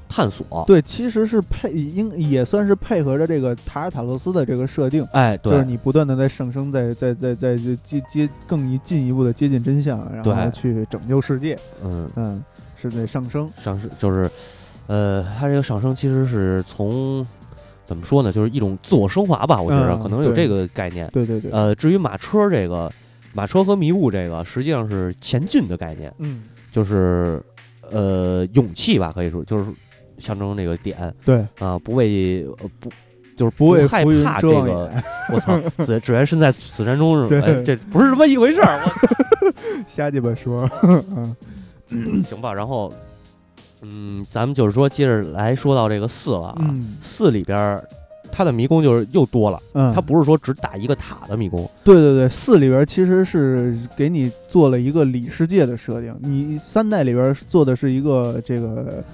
[0.08, 0.64] 探索。
[0.66, 5.06] 对，其实是配应也算是配合着这个塔尔塔洛斯的这个设定。
[5.12, 11.58] 哎，对就是你不断的在上升，在在在在在接接更一进一步的接近真相，然后对去拯救世界。
[11.84, 12.42] 嗯，嗯，
[12.80, 13.50] 是在上升。
[13.58, 14.30] 上升就是，
[14.86, 17.26] 呃，它这个上升其实是从
[17.86, 21.08] 怎么说呢，就是一种自我升华吧，我觉得嗯可能有对这个概念。
[21.12, 22.92] 对对对，呃，至于马车这个，
[23.32, 27.42] 马车和迷雾这个，实际上是前进的概念，嗯，就是
[27.90, 29.64] 呃勇气吧，可以说就是
[30.18, 32.90] 象征这个点对，啊，不畏呃不。
[33.36, 34.90] 就是不畏害怕这个，
[35.32, 35.56] 我操！
[35.86, 38.80] 只 只缘身在此山中，对哎，这不是这么一回事儿。
[38.84, 39.52] 我
[39.86, 40.68] 瞎鸡巴说。
[41.90, 42.92] 嗯行吧，然后
[43.80, 47.84] 嗯，咱们就是说，接着来说到这个四了啊，嗯四里边儿
[48.32, 59.04] 它的迷宫就是又多了，嗯，它不是说只打一个塔的迷宫，对对对，四里边其实是给你做了一个里世界的设定，你三代里边做的是一个这个，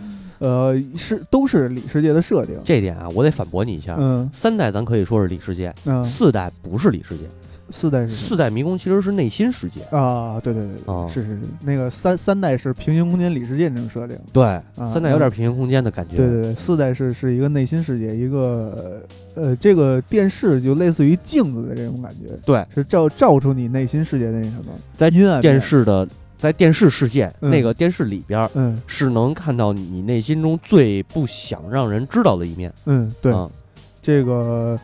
[0.45, 2.55] 呃，是都是里世界的设定。
[2.62, 3.97] 这点啊，我得反驳你一下。
[3.99, 7.24] 嗯三代咱可以说是里世界，嗯，四代不是里世界，
[7.70, 9.80] 四代是四代迷宫其实是内心世界。
[9.90, 14.18] 啊，对对对，是是是，那个三三代是平行空间里世界那种设定。
[14.34, 16.16] 对，三代有点平行空间的感觉。
[16.16, 19.03] 对对对，四代是是一个内心世界，一个
[19.34, 26.07] 呃，这个电视就类似于镜子的这种感觉，对，是照照出你内心世界的那什么，在阴暗电，视的
[26.45, 32.70] 在电视世界、嗯那个电视里边嗯是能看到你内心中最不想让人知道的一面。
[32.84, 33.51] 嗯，对，啊
[34.03, 34.78] 这个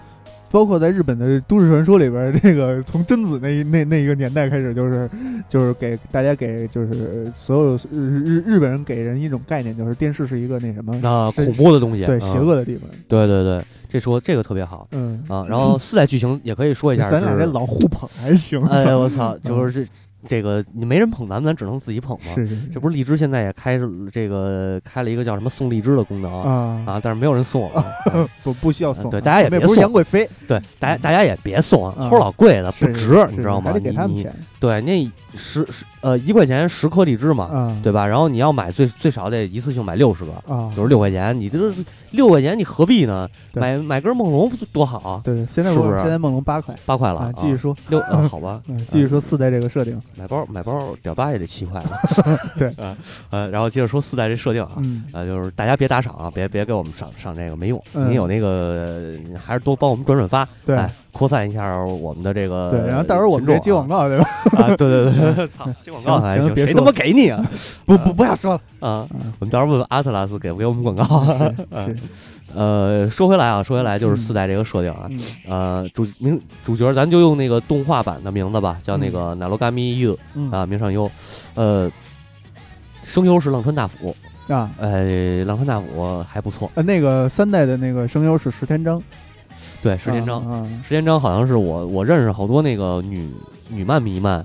[0.50, 5.10] 包括在日本的都市传说里边，这个从贞子那一那那一个年代开始，就是
[5.50, 15.44] 就是给大家给就是所有日日日本人给人一种概念，就是电视是一个那什么是那恐怖的东西，对啊邪恶的地方，对对对，这说这个特别好嗯啊。
[15.46, 19.90] 然后四代剧情也可以说一下，咱俩这老互捧还行，哎我操，就是这
[20.28, 22.34] 这个你没人捧咱们，咱只能自己捧嘛。
[22.34, 23.78] 是是这不是荔枝现在也开
[24.12, 26.82] 这个开了一个叫什么送荔枝的功能啊？
[26.86, 27.82] 啊，但是没有人送我们。
[27.82, 28.28] 啊。
[28.44, 33.72] 不不需要送啊，对大家也别送不是杨贵妃，对，大家大家也别送齁老贵的不是值，是你知道吗？
[33.72, 38.06] 还得给你你他们钱对，那十十呃一块钱十颗荔枝嘛，啊，对吧？
[38.06, 43.26] 然后你要买最最少得一次性买六十个，啊，就是六块钱，你这是六块钱，你何必呢？
[43.52, 45.20] 对买买根梦龙多好啊？
[45.24, 51.90] 对对，现在是不是现在梦龙八块八块了啊，继续说，六呃好吧， 嗯，继续说四代这个设定，买包买包点八也得七块了。
[52.58, 52.96] 对呃
[53.30, 64.24] 呃，然后接着说四代这设定啊，嗯呃，就是大家别打赏啊，别别给我们上上这个没用，嗯你有那个呃还是多帮我们转转发，对哎，扩散一下我们的这个对，然后到时候我们别接广告对吧？
[64.56, 67.44] 啊，对对对，操， 接广告行还行，行别谁他妈给你啊？
[67.86, 69.32] 不不不要说了，啊，嗯。
[69.38, 71.24] 我们到时候问问阿特拉斯给不给我们广告。
[71.24, 71.38] 是
[71.86, 71.96] 是，
[72.54, 75.20] 呃，说回来啊，说回来就是四代这个设定啊，嗯。
[75.48, 80.50] 呃，主名主角咱就用那个动画版的名字吧，叫那个奈罗嘎咪优嗯。
[80.50, 81.10] 啊，名上优，
[81.54, 81.90] 呃，
[83.04, 84.14] 声优是浪川大辅，
[84.48, 84.70] 啊。
[84.78, 89.02] 呃，浪川大辅还不错，呃，那个三代的那个声优是石田章，
[89.82, 90.66] 对，石田章，啊。
[90.82, 93.28] 石田章好像是我我认识好多那个女
[93.68, 94.44] 女漫迷漫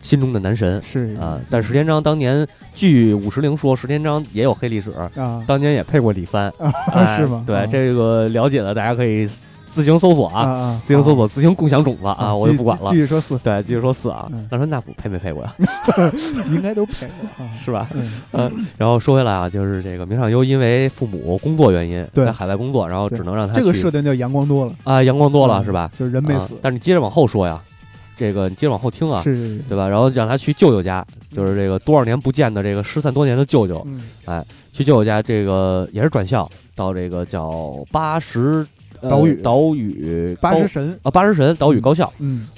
[0.00, 1.16] 心中的男神是。
[1.20, 5.42] 啊，但石田章当年据五十铃说，石田章也有黑历史，啊。
[5.46, 7.42] 当年也配过李帆，啊哎是吗？
[7.46, 7.66] 对啊。
[7.66, 9.28] 这个了解的大家可以
[9.74, 12.94] 自行搜索啊自行搜索，自行共享种子啊，我就不管了继。
[12.94, 15.52] 续说四，对，继续说四啊嗯，浪川大辅配没配过呀？
[16.52, 17.50] 应该都配过啊。
[17.58, 17.88] 是吧？
[18.32, 25.90] 嗯然后说回来啊，就是这个明尚优因为父母工作原因在海外工作，然后只能让他这个设定叫阳光多了，啊阳光多了嗯是吧？
[25.98, 27.60] 就是人没死啊，但是你接着往后说呀，
[28.16, 29.88] 这个你接着往后听啊，是是是，对吧？
[29.88, 33.84] 然后让他去舅舅家，就是这个多少年不见的这个失散多年的舅舅，
[34.26, 38.66] 嗯去舅舅家，这个也是转校到这个叫八十呃
[39.08, 39.34] 岛屿。
[39.42, 42.48] 岛屿八十神，啊八十神岛屿高校，嗯。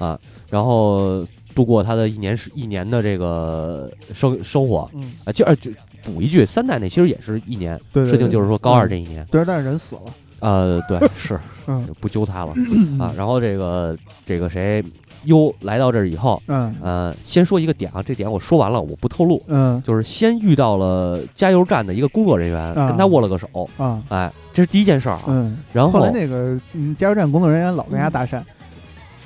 [0.49, 4.89] 然后度过他的一年是一年的这个生生活。
[4.95, 5.71] 嗯，啊，就啊就
[6.05, 10.03] 补一句，三代那其实也是一年，对，对设定就是说高二这嗯一年，对，但是人死了，
[10.41, 11.87] 呃，对，是嗯。
[12.01, 12.55] 不揪他了
[13.01, 13.13] 啊。
[13.17, 14.83] 然后这个这个谁
[15.27, 25.25] 优来到这儿以后，嗯呃，先说一个点啊，这点我说完了，我不透露，嗯就是先遇到了加油站的一个工作人员，跟他握了个手，啊哎，这是第一件事儿啊。
[25.29, 28.39] 嗯，然后后来那个嗯加油站工作人员老跟人家搭讪，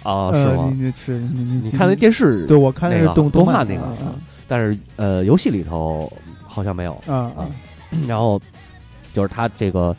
[0.02, 0.72] 啊，是，吗？
[0.74, 3.82] 你是你你看那电视，对我看那个是动动画那个
[4.48, 6.12] 但是呃，游戏里头
[6.44, 6.92] 好像没有。
[7.06, 7.46] 啊啊
[8.06, 8.40] 然后
[9.12, 9.94] 就是他这个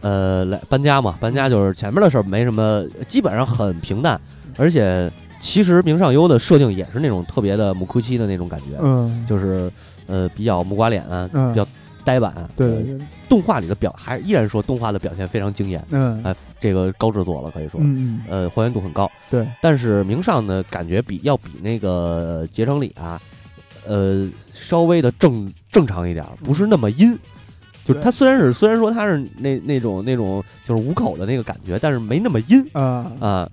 [0.00, 4.18] 呃来搬家嘛，搬家就是前面的事儿没什么，基本上很平淡，
[4.56, 5.10] 而且
[5.46, 9.70] 其实明上优的设定也是那种特别的木哭期的那种感觉，嗯，就是
[10.06, 11.52] 呃比较木瓜脸，嗯。
[11.52, 11.66] 比较
[12.04, 12.34] 呆板。
[12.56, 16.20] 对动画里的表还依然说动画的表现非常惊艳，嗯。
[16.24, 17.80] 哎，这个高制作了可以说。
[17.80, 18.20] 嗯嗯。
[18.28, 23.20] 呃，还原度很高，对，但是明上呢，感觉比要比那个结城里啊，
[23.86, 27.16] 呃，稍微的正正常一点儿，不是那么阴。
[27.84, 28.02] 就是对。
[28.02, 32.60] 他虽然是虽然说他是那那种那种就是五口的那个感觉，但是没那么阴。
[32.72, 32.82] 啊。
[32.82, 33.12] 啊。
[33.20, 33.50] 呃，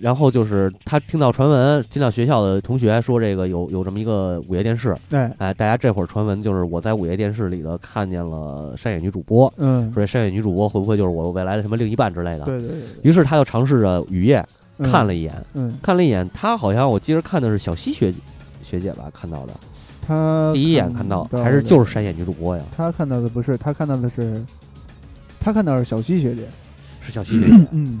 [0.00, 12.44] 然后就是他听到传闻，听到学校的同学说这个有有这么一个午夜电视，哎哎，大家这会儿传闻就是我在午夜电视里头看见了山野女主播，嗯，说这山野女主播会不会就是我未来的什么另一半之类的？
[12.44, 14.44] 对对对，于是他就尝试着雨夜
[14.78, 18.14] 嗯看了一眼，嗯，看了一眼，他好像我记得看的是小西学
[18.62, 19.52] 学姐吧，看到的，
[20.00, 24.42] 他第一眼看到还是就是山野女主播呀，他看到的不是，他看到的是，
[25.38, 26.44] 他看到的是小西学姐，
[27.02, 27.66] 是小西学姐。
[27.72, 27.98] 嗯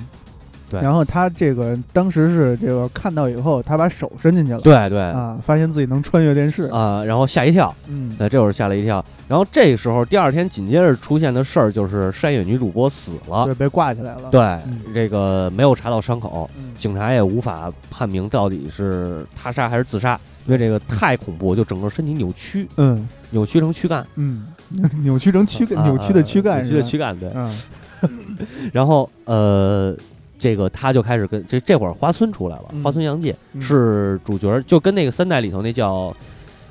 [0.70, 0.80] 对。
[0.80, 5.00] 然后他这个当时是这个看到以后，他把手伸进去了，对对。
[5.00, 9.04] 啊，发现自己能穿越电视，啊，然后吓一跳，嗯，那这会儿吓了一跳。
[9.26, 14.80] 然后这时候第二天紧接着出现的事儿就是山野女主播死了，对，被挂起来了，对，嗯。
[14.94, 23.08] 这个没有查到伤口，嗯，警察也无法判明到底是他杀还是自杀，因为这个太恐怖，就整个身体扭曲，嗯。
[23.30, 24.46] 扭曲成躯干，嗯，
[25.04, 27.30] 扭曲成躯干，啊扭曲的躯干，扭曲的躯干，对。
[27.34, 27.54] 嗯。
[28.72, 29.94] 然后呃，
[30.38, 32.82] 这个他就开始跟这这会儿花村出来了，嗯。
[32.82, 33.60] 花村洋介嗯。
[33.60, 36.14] 是主角，就跟那个三代里头那叫。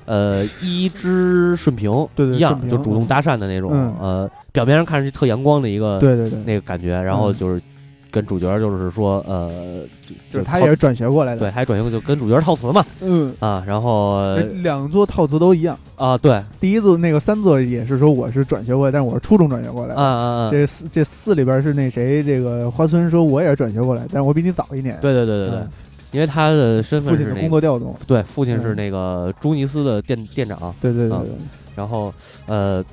[0.09, 3.93] 呃，一之顺平对对一样就主动搭讪的那种，嗯。
[3.99, 7.35] 呃，表面上看上去特阳光的一个对对对，那个感觉，然后嗯。
[7.35, 7.61] 就是
[8.09, 15.77] 跟主角就是说，呃，就就是他也是转学过来的，对，还转学过就跟主角套词嘛，嗯，啊，然后两座套词都一样。
[15.95, 20.01] 啊，对，第一座那个三座也是说我是转学过来，但是我是初中转学过来的。
[20.01, 24.97] 啊啊啊，这四这四里边是那谁，这个花村说我也是转学过来，但是我比你早一年。
[25.01, 25.69] 对对对对对嗯，
[26.11, 27.95] 因为他的身份是那个，工作调动。
[28.05, 28.75] 对，父亲是嗯。
[28.75, 31.29] 那个朱尼斯的店店长，啊对对对对，
[31.75, 32.13] 然后
[32.45, 32.83] 呃，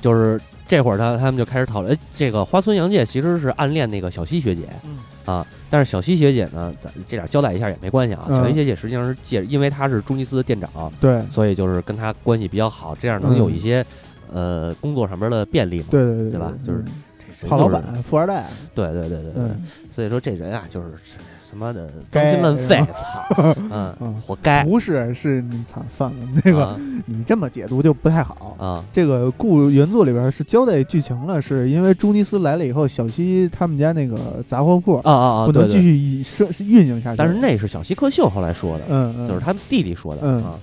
[0.00, 4.98] 就是这会儿他他们就开始讨论，哎，这个花村洋介其实是暗恋那个小西学姐，嗯。
[5.26, 8.36] 啊，但是小西学姐呢，咱这点交代一下也没关系啊，嗯。
[8.36, 11.20] 小西学姐实际上是借，因为她是朱尼斯的店长，对。
[11.30, 13.84] 所以就是跟她关系比较好，这样能有嗯一些、
[14.32, 15.86] 呃工作上边的便利嘛。
[15.90, 16.52] 对对对对吧？
[16.64, 17.02] 就是嗯。
[17.40, 20.88] 这就是好老板、富二代，对对对对对，嗯，所以说这人啊，就是
[21.48, 24.64] 什么的该脏心烂肺，操， 嗯嗯，活该。
[24.64, 26.76] 不是是你操算了，那个啊
[27.06, 28.56] 你这么解读就不太好。
[28.58, 35.46] 啊这个故原作里边是交代剧情了，是因为朱尼斯来了以后，小西他们家那个杂货铺啊啊啊！
[35.46, 37.16] 不能继续以生运营下去。
[37.16, 40.58] 但是那是小西克秀后来说的，嗯嗯，就是他弟弟说的嗯啊。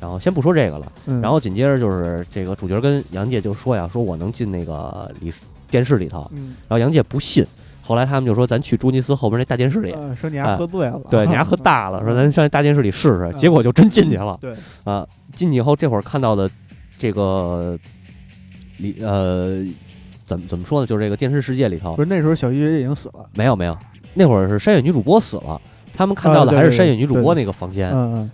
[0.00, 5.32] 然后先不说这个了，嗯，然后紧接着就是这个主角跟杨介就说呀，说我能进那个里
[5.68, 7.44] 电视里头，嗯，然后杨介不信，
[7.88, 13.36] 后来他们就说咱去朱尼斯后边那大电视里，呃说你哎还喝醉了，对，你还喝 大了，说咱上那大电视里试试，嗯。
[13.36, 14.36] 结果就真进去了。
[14.42, 14.52] 对，
[14.84, 15.06] 啊！
[15.34, 16.50] 进去以后，这会儿看到的
[16.98, 17.78] 这个
[18.76, 19.64] 里呃，
[20.26, 20.86] 怎么怎么说呢？
[20.86, 21.94] 就是这个电视世界里头。
[21.96, 23.74] 不是那时候小西学姐已经死了，没有没有，
[24.12, 25.58] 那会儿是山野女主播死了，
[25.94, 27.88] 他们看到的还是山野女主播那个房间，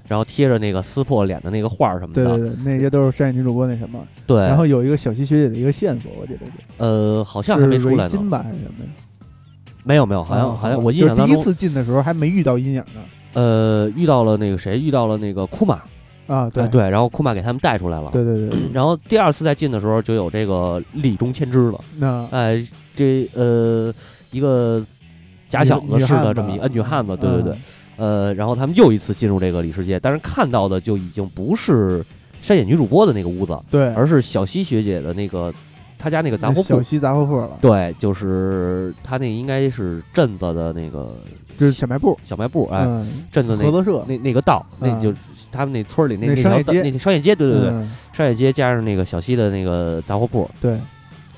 [0.08, 4.40] 然后贴着那个撕破脸的那个画什么的，对对对，那些都是山野女主播那什么，对。
[4.40, 8.90] 然后有一个小西学姐的一个线索，我记得是，呃，好像还没出来呢，金吧还是什么呀？
[9.84, 13.00] 没有没有，好像啊好像我印就是第一中，次进的时候还没遇到阴影呢，
[13.34, 15.80] 呃，遇到了那个谁，遇到了那个库玛，
[16.26, 16.64] 啊，对。
[16.64, 21.80] 哎对，然后库玛给他们带出来了，对对对， 然后第二次再进的时候，就有这个李中千枝了。
[21.98, 22.26] 那。
[22.32, 22.66] 哎，
[22.96, 23.92] 这呃
[24.30, 24.82] 一个
[25.48, 27.58] 假小子似的这么一个呃女汉子，对对对，
[27.96, 32.04] 呃，然后他们又一次进入这个里世界，但是看到的就已经不是
[32.40, 35.52] 山野女主播的那个屋子，对，而是小西学姐的那个
[36.04, 36.62] 她家那个杂货铺。
[36.64, 41.08] 小西杂货铺了，对，就是他那应该是镇子的那个
[41.58, 45.14] 就是小卖部，小卖部，哎，嗯，镇子那合作社，那那个道，那嗯就
[45.50, 46.72] 他们那村里那那那商业街。
[46.82, 47.90] 条那商业街，对对对，嗯。
[48.12, 50.78] 商业街加上那个小西的那个杂货铺，对，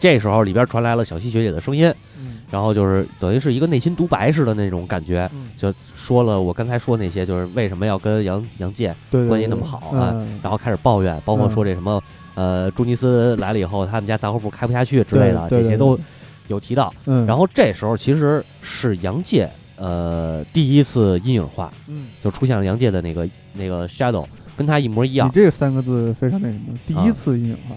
[0.01, 1.87] 这时候里边传来了小西学姐的声音，
[2.19, 2.39] 嗯。
[2.51, 5.51] 然后就是等于是一个内心独白似的那种感觉，嗯。
[5.57, 10.41] 就说了我刚才说那些，就是为什么要跟杨杨介，对对关系那么好啊嗯。
[10.43, 12.03] 然后开始抱怨，包括说这什么
[12.37, 15.99] 呃朱尼斯来了以后，他们家杂货铺开不下去之类的，对对对这些都
[16.47, 16.95] 有提到。
[17.07, 24.25] 嗯，然后这时候其实是杨介呃第一次阴影化，嗯，就出现了杨介的那个那个 shadow，
[24.57, 25.33] 跟他一模一样你。
[25.33, 27.75] 这三个字非常那什么，第一啊次阴影化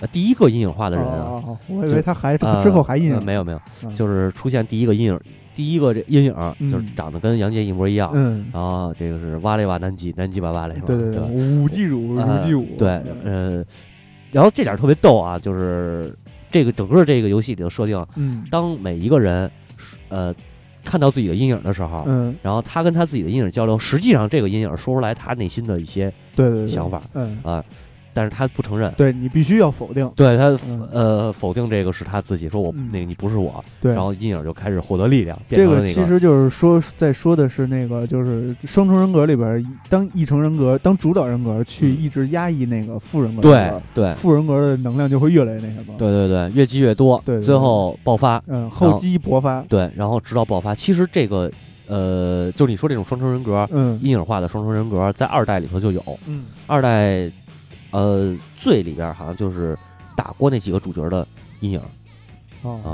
[0.00, 5.20] 呃第一个阴影化的人啊，哦哦哦我以为他还呃之后还阴影，呃没有没有，嗯就是出现第一个阴影，
[5.54, 6.32] 第一个这阴影
[6.70, 8.10] 就是嗯长得跟杨介一模一样。
[8.14, 10.74] 嗯，然后这个是哇嘞哇南极南极哇哇嘞？
[10.86, 11.26] 对对对，吧？
[11.26, 12.88] 五 G 乳呃如 G 五，对，
[13.24, 13.62] 呃，
[14.32, 16.16] 然后这点特别逗啊，就是
[16.50, 18.44] 这个整个这个游戏里的设定，嗯。
[18.50, 19.50] 当每一个人
[20.08, 20.34] 呃
[20.84, 27.64] 看到自己的阴影的时候，嗯，然后他跟他自己的阴影交流，实际上这个阴影说出来他内心的一些对对对，想法嗯，啊，
[28.12, 28.92] 但是他不承认。
[28.96, 49.62] 对你必须要否定，对他嗯，呃，否定这个是他自己，说我嗯那个你不是我，对，然后阴影就开始获得力量，变这个其实就是说，在说的是那个，就是双重人格里边，当异重人格、当主导人格去嗯一直压抑那个副人格对候，对副人格的能量就会越来越那什么。，对对对，越积越多，最后爆发，嗯，厚积薄发。
[49.68, 50.74] 对，然后直到爆发。
[50.74, 51.50] 其实这个
[51.86, 56.02] 呃，就是你说这种双重人格、嗯阴影化的双重人格，在二代里头就有。
[56.26, 57.28] 嗯二代
[57.90, 59.76] 呃最里边好像就是
[60.16, 61.26] 打过那几个主角的
[61.60, 61.80] 阴影
[62.62, 62.88] 哦啊，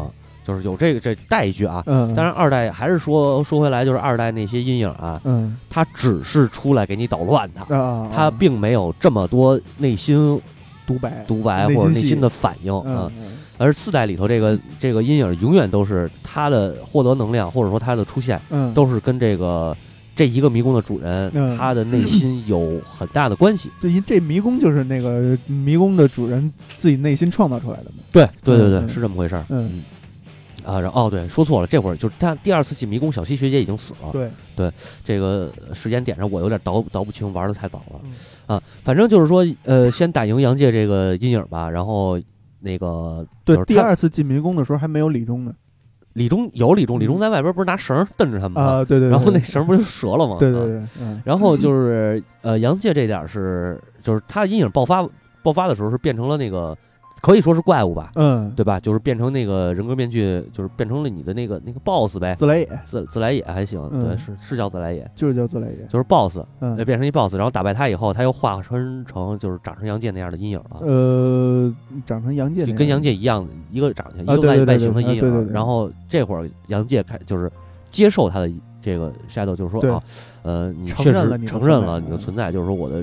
[0.46, 1.82] 就是有这个这带一句啊。
[1.86, 10.40] 嗯，当然，二代还是说说回来，就是二代那些阴影啊，嗯它只是出来给你捣乱的，啊，它并没有这么多内心
[10.86, 13.12] 独白独白或者内心的反应嗯啊。
[13.18, 19.74] 嗯而四代里头这个这个阴影永远都是他的获得能量，或者说他的出现，嗯，都是跟这个
[20.16, 23.70] 这一个迷宫的主人、嗯他的内心有很大的关系。
[23.80, 28.02] 这一这迷宫就是那个迷宫的主人自己内心创造出来的嘛。
[28.10, 29.44] 对对对对，嗯是这么回事儿。
[29.50, 29.84] 嗯
[30.64, 34.10] 啊，然后哦对，说错了，这会儿就是他第二次进迷宫，小西学姐已经死了。
[34.56, 34.72] 对，
[35.04, 38.12] 这个时间点上我有点倒倒不清，玩的太早了、嗯
[38.46, 38.62] 啊。
[38.82, 42.18] 反正就是说，呃，先打赢杨介这个阴影吧，然后
[42.58, 45.54] 那个就是，对第他二次进迷宫的时候还没有李忠呢。
[46.16, 48.62] 李忠有李忠，李忠嗯在外边不是拿绳儿蹬着他们吗？
[48.62, 50.36] 啊，对对，对然后那绳不就折了吗？
[50.36, 55.06] 啊对对对，嗯，然后就是呃，杨介这点儿是，就是他的阴影爆发
[55.42, 56.74] 爆发的时候是变成了那个，
[57.22, 58.78] 可以说是怪物吧，嗯，对吧？
[58.78, 62.80] 就是变成那个人格面具，就是变成了你的那个那个 boss 呗，自来也。
[62.84, 64.04] 自自来也还行，嗯。
[64.04, 65.86] 对，是是叫自来也，就是叫自来也。
[65.88, 66.76] 就是 boss，嗯。
[66.76, 70.80] 呃，，变成一 boss，然后打败他以后，他又化身成就是长成杨戬那样的阴影了。
[70.82, 75.18] 呃，长成杨戬那样，就跟杨戬一样的一个长相，一啊个外对对对对外形的阴影。
[75.18, 75.20] 啊。
[75.20, 75.52] 对对对。
[75.52, 77.50] 然后这会儿杨戬开就是
[77.90, 78.50] 接受他的
[78.82, 80.02] 这个 shadow，就是说啊，
[80.42, 81.86] 呃，你承确实认了你的承认存在。
[81.86, 83.02] 嗯了你的存在，就是说我的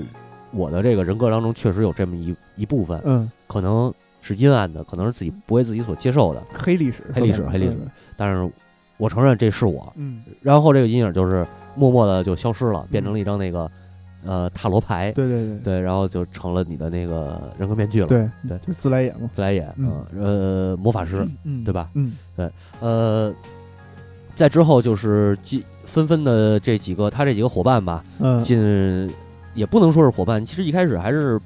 [0.52, 3.92] 我的这个人格当中确实有这么一一部分，嗯，可能
[4.24, 7.76] 是阴暗的，可能是自己不为自己所接受的，黑历史，黑历史黑历史，
[8.16, 8.50] 但是
[8.96, 9.92] 我承认这是我。
[9.96, 13.70] 嗯，然后这个阴影就是默默的就消失了，变成了一张那个
[14.24, 21.90] 呃塔罗牌，对对对对，然后就成了你的那个人格面具了，对对就是自来也嘛，自来也，嗯呃，魔法师，嗯，对吧？
[21.94, 22.12] 嗯，
[22.80, 23.34] 呃，
[24.34, 29.12] 再之后就是进纷纷的这几个他这几个伙伴吧，嗯，进
[29.54, 31.38] 也不能说是伙伴，其实一开始还是，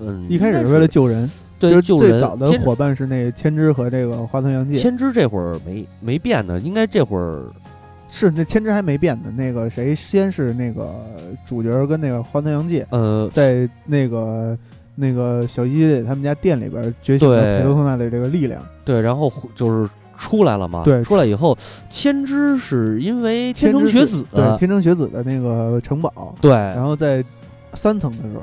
[0.00, 1.30] 嗯，一开始是为了救人，
[1.70, 2.10] 就是对。
[2.10, 7.44] 最早的伙伴是那个千之和这个花村洋介，千之这会儿没没变呢，应该这会儿
[8.08, 9.32] 是那千之还没变呢。
[9.36, 10.94] 那个谁先是那个
[11.46, 14.56] 主角跟那个花村洋介呃在那个
[14.94, 21.56] 那个小鸡姐他们家店里边觉醒了对裴多托纳的这个力量，对，然后就是出来了嘛，对出来以后，
[21.88, 27.24] 千之是因为天成学子，对天成学子的那个城堡，对然后在
[27.74, 28.42] 三层的时候，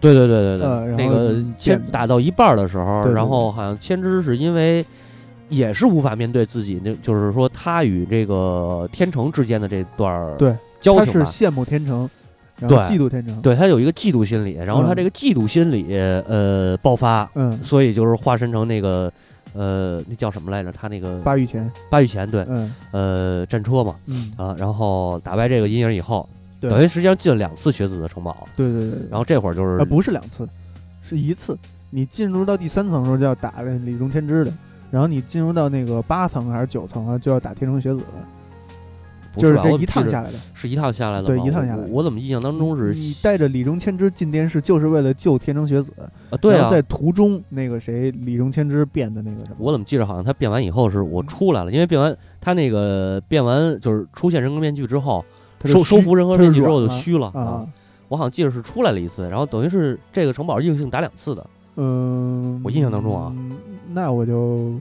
[0.00, 4.84] 对对对对对，呃那个嗯千打到一半儿的时候，对对然后好像千之是因为
[5.48, 11.24] 也是无法面对自己，那就是说他与这个天成之间的这段儿对交情吧。
[11.24, 12.08] 是羡慕天成，
[12.58, 12.84] 然后对。
[12.84, 19.12] 嫉妒天成，，对他有一个嫉妒心理，然后他嗯这个嫉妒心理呃爆发，嗯，所以就是化身成那个
[19.54, 20.70] 呃那叫什么来着？
[20.72, 22.74] 他那个八玉钱，八玉钱对，嗯。
[22.92, 23.96] 呃战车嘛。
[24.06, 26.35] 嗯，啊，然后打败这个阴影以后，对
[26.70, 30.48] 等于实际上进了两次学子的城堡，对对对，然后这会儿就是啊不是两次，
[31.02, 31.56] 是一次。
[31.90, 34.52] 你进入到第三层的时候就要打那李中天之的，
[34.90, 40.38] 然后你进入到那个八层还是九层啊，就要打天成学子的，就是这一趟下来的。
[40.52, 41.88] 是一趟下来的对吗一趟下来的。
[41.88, 45.92] 我我怎么印象当中是你带着李中千之进电视，就是为了救天成学子。
[46.30, 46.36] 啊？
[46.38, 55.24] 对啊，在途中那个谁李中千之变的那个什么，我怎么记着好像他变完以后是我出来了，因为变完他那个变完就是出现人格面具之后，
[55.64, 57.66] 收收服人格他面具之后就虚了啊。
[58.08, 61.44] 我好像记得是出来了一次，然后等于是这个城堡硬性打两次的，
[61.74, 63.56] 嗯，我印象当中啊嗯，
[63.92, 64.78] 那我就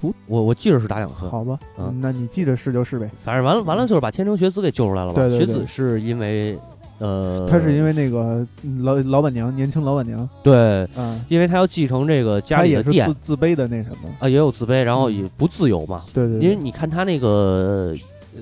[0.00, 1.28] 不我我记着是打两次。
[1.28, 3.08] 好吧，嗯那你记着是就是呗。
[3.20, 5.20] 反正完了完了就是把天成学子给救出来了吧？
[5.20, 6.58] 对对对学子是因为
[6.98, 8.44] 呃，他是因为那个
[8.80, 10.54] 老老板娘，年轻老板娘，对，
[10.96, 16.00] 嗯，因为他要继承这个家里的店自自卑的那什么，啊，也有自卑，然后也不自由嘛。
[16.12, 17.94] 对对，因为你看他那个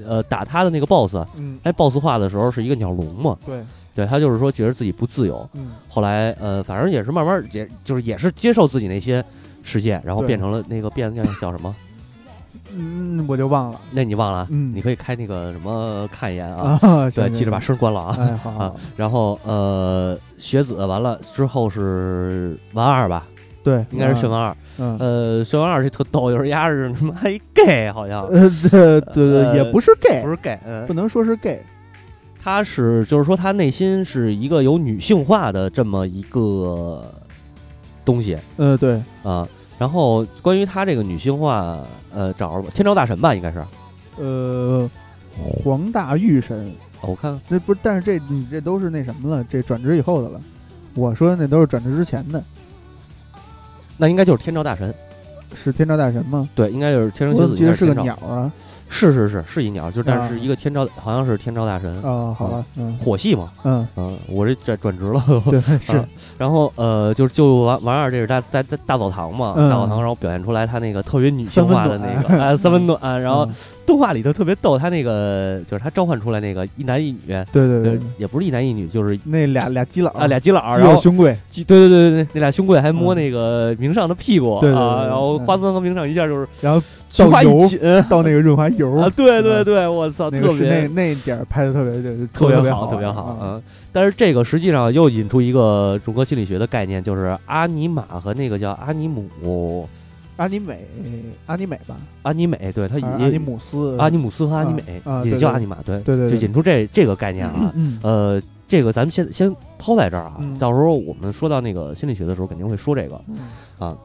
[0.07, 3.65] 呃打他的那个 boss，嗯，哎，boss 画的时候是一个鸟笼嘛，对，
[3.95, 9.25] 对他就是说觉得自己不自由，嗯，后来呃，反正也是慢慢也就是也是接受自己那些
[9.63, 11.75] 世界，然后变成了那个变叫叫什么？
[12.73, 13.81] 嗯，我就忘了。
[13.91, 14.47] 那你忘了？
[14.49, 16.79] 你可以开那个什么看一眼啊。
[16.81, 18.17] 啊，对，记着把声关了啊。
[18.17, 18.65] 哎，好好。
[18.67, 23.27] 啊，然后呃，学子完了之后是完二吧，
[23.65, 24.57] 对，应该是炫完二。
[24.81, 30.87] 嗯，呃，炫丸二这特逗，就是丫是他妈一 gay 好像，呃，对对对，呃也不是 gay，不是 gay，嗯。
[30.87, 31.63] 不，能说是 gay，
[32.43, 37.05] 他是就是说他内心是一个有女性化的这么一个
[38.05, 38.39] 东西。
[38.57, 39.47] 呃，对，啊。
[39.79, 41.79] 然后关于他这个女性化，
[42.15, 43.65] 呃，找着吧天照大神吧，应该是。
[44.19, 44.91] 呃，
[45.65, 46.71] 黄大御神，
[47.01, 47.41] 哦我看看。
[47.49, 50.41] 那不是，但是这你这都是那什么了，这转职以后的了。
[50.95, 52.43] 我说的那都是转职之前的，
[54.01, 54.95] 那应该就是天照大神，
[55.55, 56.49] 是天照大神吗？
[56.55, 58.51] 对，应该就是天我生学子，怎么记得是个鸟啊？
[58.91, 60.29] 是是是是一鸟，就但啊。
[60.29, 62.99] 是一个天照，好像是天照大神，啊，好吧，嗯。
[62.99, 66.05] 火系嘛，嗯，嗯，我这转转职了， 对，是啊，
[66.37, 73.55] 然后呃，就是就王王二，这是在在在大澡堂嘛，嗯大澡堂，然后表现出来他那个特别女性化的那 个，啊，三分暖，然后嗯。
[73.87, 83.17] 动画里头特别逗，他那个就是他召唤出来那个一男一女，呃对对对，也不是一男一女，就是那俩俩基佬啊俩基佬然后佬兄贵，对对对对对，那俩兄贵还摸嗯。
[83.17, 85.45] 那个明上的屁股啊，然后嗯。
[85.45, 86.81] 花泽和明上一下就是然后
[87.11, 87.59] 菊花油
[88.09, 93.39] 到那个润滑油啊，对对嗯对，我操，特别那那点儿拍的特别就是特别好，特别好啊。
[93.43, 99.89] 嗯，但是这个实际上又引出一个中国心理学的概念，就是阿尼玛和那个叫阿尼姆
[100.37, 100.87] 阿尼美，
[101.47, 107.73] 阿尼美吧，阿尼美，对他阿尼姆斯，阿尼姆斯和阿尼啊美也叫阿尼玛，对对对对就引出这这个概念啊。
[107.75, 113.21] 嗯呃，这个咱们先先抛在这儿啊，嗯到时候我们说到那个心理学的时候，肯定会说这个。
[113.81, 113.97] 嗯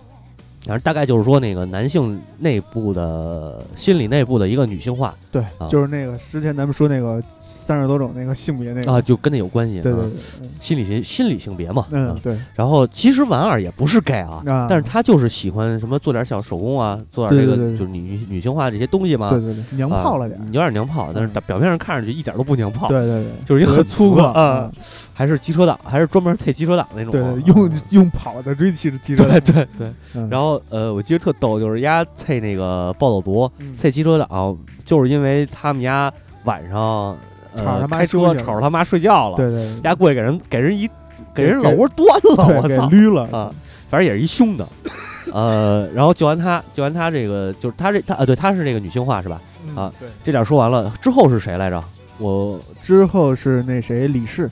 [0.65, 9.79] 反正大概就是说，那个男性内部的心理内部的一个女性化对啊，就是那个之前咱们说那个三十多种那个性别那个啊，，就跟那有关系。
[9.79, 10.11] 啊对对对，
[10.59, 11.83] 心理性心理性别嘛。
[11.83, 19.29] 啊嗯对，然后其实婉儿也不是 gay 啊，啊但是他就是喜欢什么做点小手工啊，做点这个对对对就是女女性化这些东西嘛。
[19.29, 24.71] 对对对，娘啊炮了点儿，有点娘炮，但是嗯表面上看上去一点都不娘炮，对对对，就是一个很粗犷啊，，
[25.13, 27.33] 还是机车党，还是专门配机车党那种对啊。
[27.33, 36.11] 对，用用跑的追骑着骑车对对对，嗯然后呃，我记得特逗，就是丫配那个暴走族，嗯配机车党，就是因为他们家
[36.43, 37.17] 晚上
[37.55, 40.89] 呃开车吵着他妈睡觉了，对对，丫过去给人给人一
[41.33, 42.87] 给人给老窝端了，我操！
[42.89, 43.53] 捋了啊，
[43.89, 44.67] 反正也是一凶的，
[45.33, 49.41] 呃，然后救完他，救完他这个就是他这他啊，对，他是这个女性化是吧？
[49.67, 50.07] 嗯啊，对。
[50.23, 51.83] 这点说完了之后是谁来着？
[52.17, 54.49] 我之后是那谁李氏，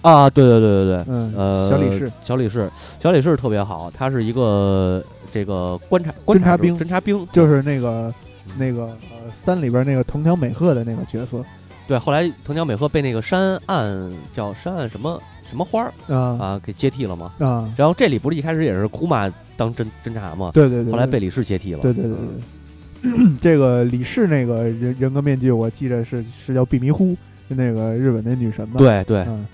[0.00, 5.04] 啊，对对对对对，嗯，呃，小李氏，小李氏，小李氏特别好，他是一个
[5.34, 8.14] 这个观察观察者侦察兵侦察兵，就是那个
[8.56, 11.44] 那个呃三里边那个藤条美鹤的那个角色。
[11.88, 15.20] 对，后来藤条美鹤被那个山岸叫山岸什么
[15.50, 16.38] 什么花儿啊。
[16.38, 17.32] 啊给接替了嘛。
[17.40, 21.80] 啊，然后这里不是一开始也是库玛当侦侦察嘛，对对对，后来被李氏接替了。
[21.80, 27.16] 对对对对对， 这个李氏那个人人格面具，我记着是是叫碧迷糊，
[27.48, 29.22] 是那个日本那女神嘛。，对对。
[29.22, 29.44] 嗯，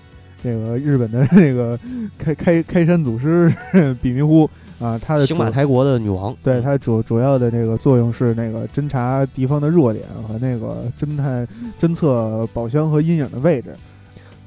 [0.43, 1.77] 这个日本的那个
[2.17, 3.53] 开开开山祖师
[4.01, 6.35] 比迷糊啊，他的主星马台国的女王。
[6.43, 11.47] 对它主主要的这个作用是那个侦查敌方的弱点和那个侦探
[11.79, 13.75] 侦测宝箱和阴影的位置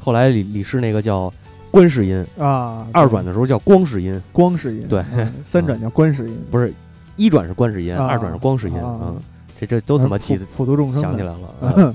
[0.01, 1.33] 后来李李氏那个叫
[1.71, 2.87] 观世音，啊。
[2.93, 6.73] 二转的时候叫光世音，光世音，对嗯 三转叫观世音，不是
[7.17, 8.77] 一转是观世音，啊二转是光世音。
[8.77, 9.21] 啊嗯，
[9.61, 11.55] 这这都他妈记得普普度众生，想起来了。
[11.77, 11.95] 嗯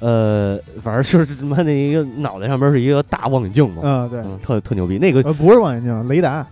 [0.00, 4.98] 呃，反正就是他妈那一个脑袋上面是一个大望远镜嘛，嗯，对，嗯，特特牛逼。
[4.98, 6.46] 那个呃，不是望远镜，雷达，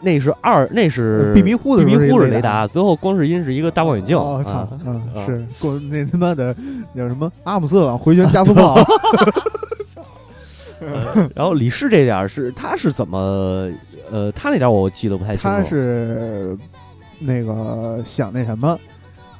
[0.00, 4.16] 那是二，那是碧迷糊的碧迷糊是雷达，最后光是音是一个大望远镜。
[4.16, 6.52] 哦我操啊，嗯，啊是过那他妈的
[6.96, 8.76] 叫什么阿姆斯特朗回旋加速炮，
[11.34, 13.70] 然后李氏这点儿是他是怎么
[14.10, 15.48] 呃，他那点儿我记得不太清楚。
[15.48, 16.56] 他是
[17.18, 18.76] 那个想那什么。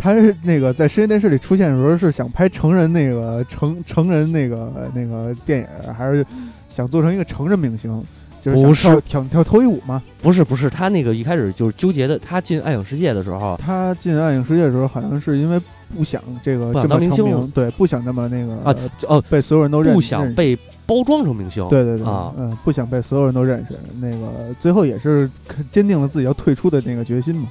[0.01, 6.25] 他是那个在深夜电视里出现的时候，是想拍成人那个成成人那个那个电影，还是
[6.71, 8.03] 想做成一个成人明星？
[8.41, 10.03] 就是想不是跳跳跳脱衣舞吗？
[10.23, 15.61] 不是不是，他那个一开始就是纠结的，他进暗影世界的时候，他进暗影世界的时候，好像是因为
[15.95, 18.75] 不想这个这么当明星成名，对，不想这么那个啊
[19.07, 21.63] 哦，被所有人都认不想被包装成明星。
[21.69, 25.31] 对对对，啊嗯，不想被所有人都认识，那个最后也是
[25.71, 27.47] 坚定了自己要退出的那个决心嘛。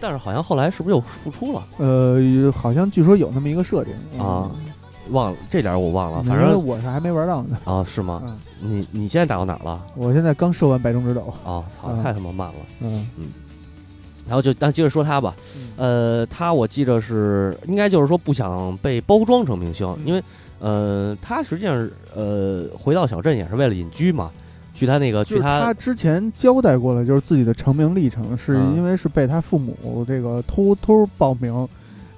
[0.00, 1.62] 但是好像后来是不是又复出了？
[1.78, 4.50] 呃，好像据说有那么一个设定啊，
[5.10, 7.58] 忘了这点儿我忘了，反正我是还没玩到呢。
[7.64, 8.22] 啊是吗？
[8.24, 9.80] 嗯，你你现在打到哪儿了？
[9.96, 11.22] 我现在刚射完白中之斗。
[11.44, 12.54] 啊，操，嗯太他妈慢了。
[12.80, 13.26] 嗯嗯
[14.26, 15.34] 然后就但接着说他吧，
[15.76, 20.22] 呃，他我记着是应该就是说不想被包装成明星，嗯因为
[20.60, 24.30] 呃，他实际上呃回到小镇也是为了隐居嘛，
[24.72, 31.68] 去他那个就是去他他之前交代过了，就是自己的成名历程，是嗯因为是被他父母这个偷偷报名，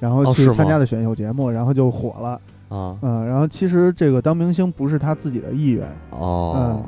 [0.01, 2.41] 然后去参加的选秀节目，然后就火了。
[2.69, 5.87] 啊嗯，然后其实这个当明星不是他自己的意愿。
[6.11, 6.85] 哦。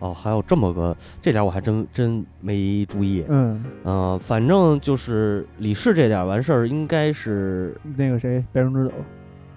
[0.00, 3.22] 哦，还有这么个，这点我还真真没注意。
[3.28, 8.94] 嗯，嗯、反正就是李氏这点完事儿，应该是那个谁，白龙之斗。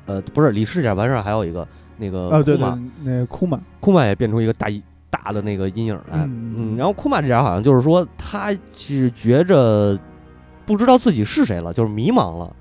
[0.05, 1.65] 呃，不是李氏这点完事儿，还有一个
[1.97, 3.61] 那个啊，对对库玛，，那个库玛。
[3.79, 4.83] 库玛也变出一个大一
[5.13, 6.17] 大的那个阴影来。
[6.17, 9.97] 嗯嗯，然后库玛这点好像就是说，他是觉着
[10.65, 12.55] 不知道自己是谁了，就是迷茫了。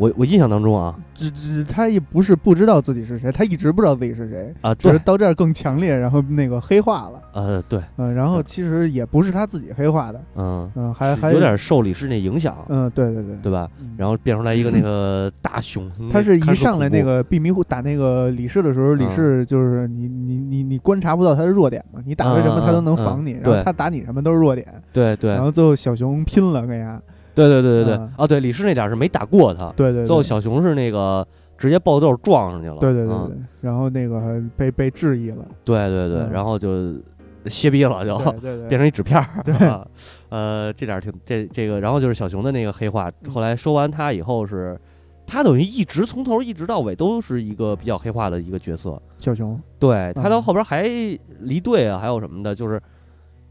[0.00, 7.20] 我我印象当中啊只只他也不是不知道自己是谁，他一直不知道自己是谁，啊，是到这儿更强烈，然后那个黑化了。
[7.34, 13.68] 呃，对，嗯，然后其实也不是他自己黑化的，嗯，嗯，还还有点受李氏那影响，嗯，对对对，对吧？
[13.78, 26.98] 嗯然后变出来一个那个大熊， 他是一上来那个闭迷糊打那个李氏的时候，李嗯氏就是你你你你观察不到他的弱点嘛，你打他什么他都能防你，嗯嗯然后他打你什么都是弱点，对对然后最后小熊拼了跟呀，
[27.34, 31.26] 对对对对对嗯，啊对，李氏那点儿是没打过他，对对，最后小熊是那个
[31.56, 33.16] 直接爆豆撞上去了，对对对
[33.60, 36.30] 然后那个还被被质疑了，对对对，嗯。
[36.30, 36.94] 然后就
[37.46, 39.86] 歇逼了，就对对对，变成一纸片儿对，啊。
[40.28, 43.30] 呃，这点儿挺这这个，然后就是小熊的那个黑化，嗯。
[43.30, 44.78] 后来收完他以后是，
[45.26, 50.42] 他等于一直从头一直到尾都是一个比较黑化的一个角色，小熊，对他到嗯。
[50.42, 50.82] 后边还
[51.40, 52.80] 离队啊，还有什么的，就是。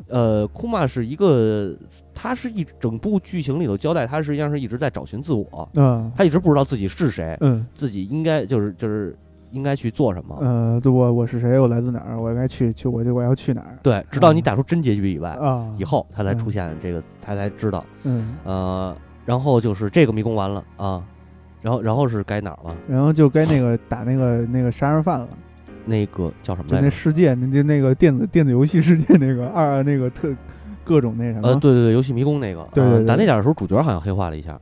[0.08, 1.76] 呃，库玛是一个，
[2.14, 9.16] 他是一整部剧情里头交代，他实际上是一直在找寻自我，嗯他一直不知道自己是谁，嗯自己应该就是就是
[9.52, 10.38] 应该去做什么。
[10.42, 11.60] 呃，对我我是谁？
[11.60, 12.20] 我来自哪儿？
[12.20, 13.78] 我该去去，我就我要去哪儿？
[13.84, 17.86] 对，直到你嗯打出真结局以外，啊，以后他才嗯出现这个，他才知道。
[18.04, 18.96] 嗯，呃，
[19.26, 21.04] 然后就是这个迷宫完了啊，
[21.62, 22.76] 然后然后是该哪儿了？
[22.88, 25.28] 然后就该那个打那个那个杀人犯了，
[25.86, 26.92] 那个叫什么就那来着？
[26.92, 30.30] 世界，那那那个电子电子游戏世界那个二那个特
[30.84, 32.68] 各种那什么，呃，对对对，游戏迷宫那个。
[32.74, 33.00] 对对对。
[33.00, 34.60] 呃打那点儿的时候，主角好像黑化了一下。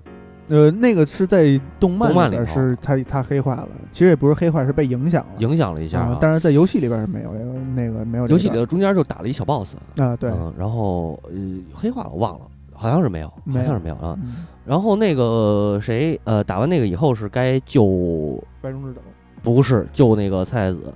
[0.49, 11.32] 呃，那个是在动漫里是他他黑化了，其实也不是黑化，是被影响了，影响了一下但是在游戏里边是没有这个那个没有游戏里段头中间就打了一小 boss，啊，对，嗯，然后呃
[11.74, 13.65] 黑化了，我忘了，好像是没有，好没有。
[13.65, 14.18] 像是没有啊。
[14.24, 14.45] 嗯。
[14.65, 19.01] 然后那个谁，呃，打完那个以后是该救，白中之斗，
[19.43, 20.93] 不是救那个菜菜子，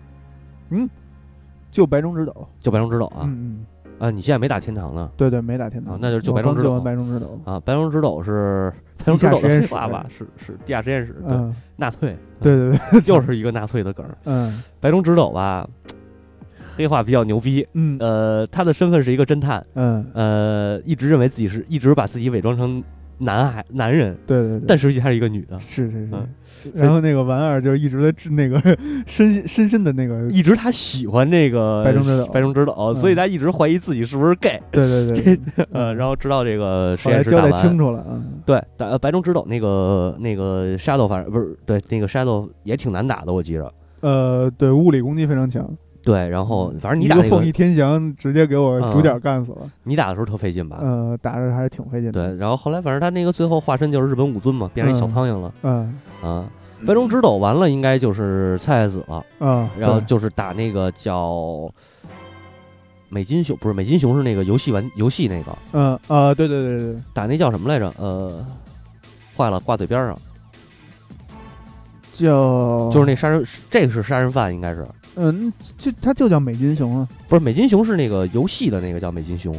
[1.71, 2.47] 就白中之斗。
[2.59, 3.21] 就白中之斗啊。
[3.23, 3.65] 嗯
[3.99, 4.11] 嗯，啊！
[4.11, 5.09] 你现在没打天堂呢。
[5.15, 5.93] 对对，没打天堂。
[5.93, 6.77] 啊，那就是就白中之斗。
[6.77, 7.59] 救白中之斗，啊！
[7.59, 10.05] 白中之斗是白中之斗的地下实验室黑化吧？
[10.09, 14.17] 是是地下实验室，对，嗯，纳粹，对对对， 就是一个纳粹的梗儿。
[14.25, 14.61] 嗯。
[14.79, 15.67] 白中之斗吧，
[16.75, 17.97] 黑化比较牛逼，嗯。
[17.99, 22.83] 呃，他的身份是一个侦探，嗯，呃，一直认为自己是一直把自己伪装成
[23.17, 26.11] 男孩男人，对对对，但实际他是一个女的，是是嗯。
[26.11, 26.27] 是，
[26.73, 28.59] 然后那个丸儿就一直在治那个
[29.05, 35.39] 深深深的那个，一直他喜欢这个白中之岛白中之斗，嗯所以他一直怀疑自己是不是 gay，对对对，
[35.71, 43.71] 呃，然后直到这个实验室交代清楚了，嗯对，打呃白中之斗那个那个 shadow 反正不是对那个 shadow 也挺难打的，我记着。
[44.01, 45.69] 呃，对，物理攻击非常强，
[46.03, 50.77] 对，然后反正你打那个个凤翼天翔直接给我嗯主角干死了，你打的时候特费劲吧？
[50.81, 56.45] 呃，打着还是挺费劲的，对，然后后来反正他那个最后化身就是日本武尊嘛，变成一小嗯苍蝇了嗯啊。
[56.83, 61.71] 白龙之斗完了，应该就是菜菜子了，嗯，然后就是打那个叫
[63.07, 67.93] 美金熊，不是美金熊是那个游戏玩游戏那个，嗯啊，对对对对对，打那叫什么来着？
[67.99, 68.43] 呃，
[69.37, 70.17] 坏了，挂嘴边上，
[72.13, 74.83] 叫就是那杀人，这个是杀人犯，应该是
[75.15, 79.53] 嗯，就他就叫美金熊啊，不是美金熊是那个游戏的那个叫美金熊，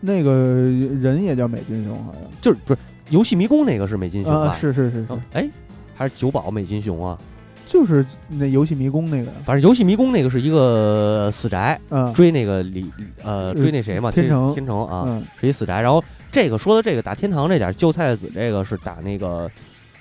[0.00, 2.22] 那个人也叫美金熊，好像。
[2.40, 4.50] 就是不是游戏迷宫那个是美金熊吧？
[4.50, 5.48] 啊，是是是哎，
[5.94, 7.18] 还是九宝美金熊啊？
[7.66, 12.12] 就是那游戏迷宫那个，反正游戏迷宫那个是一个死宅，嗯。
[12.12, 12.88] 追那个李
[13.22, 15.24] 呃追那谁嘛，天成天成啊，嗯。
[15.40, 15.80] 是一死宅。
[15.80, 19.50] 然后这个说的这个打天堂这点儿救菜子这个是打那个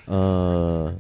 [0.06, 0.94] 呃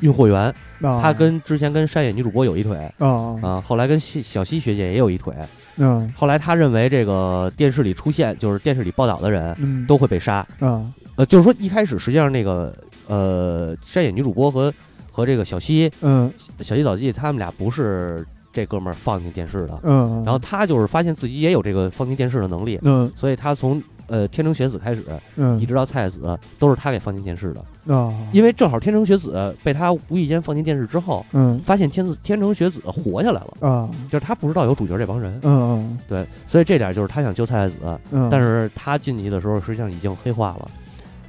[0.00, 3.06] 运货员，啊，他跟之前跟山野女主播有一腿啊。
[3.06, 5.34] 啊啊，后来跟西小西学姐也有一腿。
[5.76, 6.12] 嗯。
[6.16, 9.86] 后来他认为这个电视里出现就是电视里报道的人嗯。
[9.86, 10.84] 都会被杀，啊。
[11.16, 12.74] 呃，就是说一开始实际上那个
[13.06, 14.72] 呃山野女主播和
[15.10, 16.32] 和这个小西嗯。
[16.60, 23.10] 小西早纪他们俩不是这哥们儿放进电视的，嗯，然后他就是发现自己也有这个放进电视的能力，嗯。
[23.14, 23.80] 所以他从
[24.10, 25.04] 呃天成学子开始，
[25.36, 25.58] 嗯。
[25.60, 27.94] 一直到菜子都是他给放进电视的。
[27.94, 31.58] 啊，因为正好天成学子被他无意间放进电视之后，嗯。
[31.64, 33.88] 发现天子天成学子活下来了，啊。
[34.10, 35.98] 就是他不知道有主角这帮人，嗯嗯。
[36.08, 37.74] 对，所以这点就是他想救菜子，
[38.10, 40.68] 嗯，但是他进去的时候实际上已经黑化了。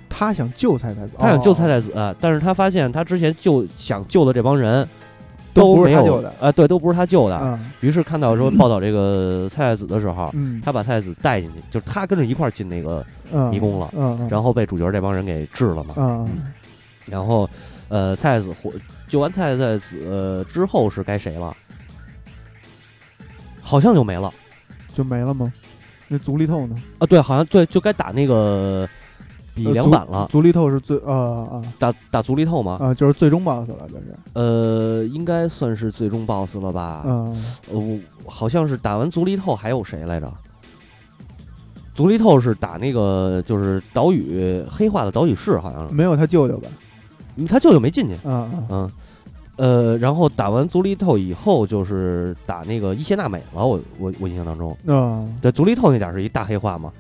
[0.09, 4.87] 他想救菜菜子，他想救菜菜菜子，但是他发现他之前救想救的这帮人
[5.53, 7.35] 都不是他救的啊，对，都不是他救的。
[7.35, 13.91] 啊于是看到说报道这个蔡太子的时候，嗯他把蔡太子带进去，就是他跟着一块儿进那个嗯迷宫了，
[14.29, 15.95] 然后被主角这帮人给治了嘛。
[15.97, 16.27] 嗯
[17.07, 17.49] 然后，
[17.89, 18.71] 呃，蔡太子活
[19.07, 21.53] 救完蔡太子、呃、之后是该谁了？
[23.59, 24.31] 好像就没了
[24.93, 25.51] 就没了吗？
[26.07, 26.75] 那足力透呢？
[26.99, 28.87] 啊，对，好像对，就该打那个
[29.55, 34.15] 比呃两版了，足力透是最啊啊打打足力透吗，啊，就是最终 BOSS 了，这是。
[34.33, 37.03] 呃，应该算是最终 BOSS 了吧？
[37.05, 37.35] 嗯。
[37.71, 40.31] 呃，我好像是打完足力透还有谁来着？
[41.93, 45.93] 足力透是打那个就是岛屿黑化的岛屿市，好像是。
[45.93, 46.69] 没有他舅舅吧？
[47.37, 48.91] 嗯他舅舅没进去，嗯，
[49.55, 56.91] 呃，然后打完足力透以后就是打那个伊邪娜美了，我我我印象当中，啊，对足力透那点是一大黑化嘛，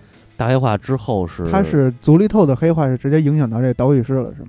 [0.41, 4.47] 大黑化之后是他是足利透的黑化是直接影响到这岛屿市了，是吗？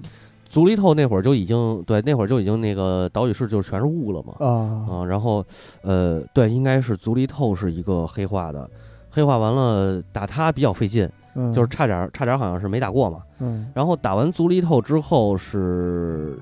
[0.49, 4.49] 足利透那会儿就已经对那会儿就已经那个岛屿市就全是雾了嘛，啊
[4.91, 5.45] 啊，然后
[5.83, 8.69] 呃，对，应该是足利透是一个黑化的，
[9.11, 13.19] 黑化完了打他比较费劲，嗯，就是差点儿差点儿好像是没打过嘛。
[13.41, 16.39] 嗯然后打完足利透之后是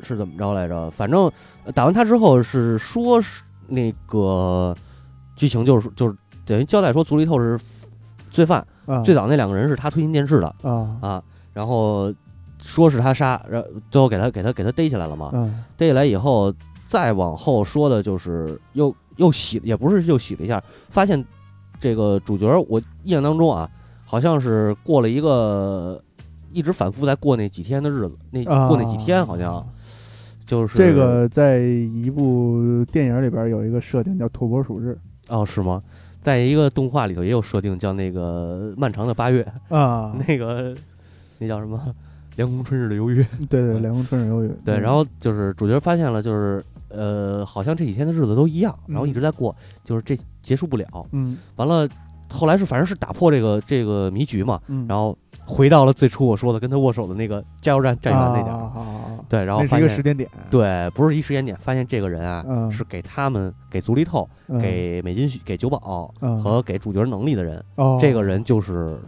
[0.00, 0.90] 是怎么着来着？
[0.90, 1.30] 反正
[1.64, 4.74] 呃打完他之后是说是那个
[5.36, 7.58] 剧情就是就是等于交代说足利透是
[8.30, 10.98] 罪犯，啊，最早那两个人是他推进电视的啊。
[11.00, 11.22] 啊，
[11.52, 12.12] 然后
[12.60, 15.30] 说是他杀，然后最后给他给他给他逮起来了嘛。
[15.32, 15.62] 嗯。
[15.76, 16.52] 逮起来以后，
[16.88, 21.24] 再往后说的就是又又洗，也不是又洗了一下，发现
[21.80, 23.68] 这个主角，我印象当中啊，
[24.04, 26.00] 好像是过了一个
[26.52, 29.66] 一直反复在过那几天的日子，那啊，过那几天好像
[30.46, 34.98] 就是这个在一部电影里边有一个设定叫土拨鼠日。
[35.28, 35.82] 哦是吗？
[36.24, 40.74] 在一个动画里头也有设定叫那个漫长的八月，啊， 那个
[41.38, 41.78] 那叫什么？
[42.36, 44.80] 凉宫春日的忧郁，对对，凉宫春日忧郁，对，嗯。
[44.80, 49.54] 然后就是主角发现了，就是呃，好像这几天的日子都一样，然后一直在过，
[49.84, 50.84] 就是这结束不了。
[51.12, 51.38] 嗯。
[51.54, 51.88] 完了，
[52.28, 55.16] 后来是反正是打破这个这个迷局嘛，嗯，然后
[55.46, 68.98] 回到了最初我说的跟他握手的那个加油站站员那点儿，啊啊啊啊对，然后那发现是一个时间点，对，不是一时间点，发现这个人啊、嗯是给他们给足力透、嗯给美金给九保、嗯和给主角能力的人，哦，这个人就是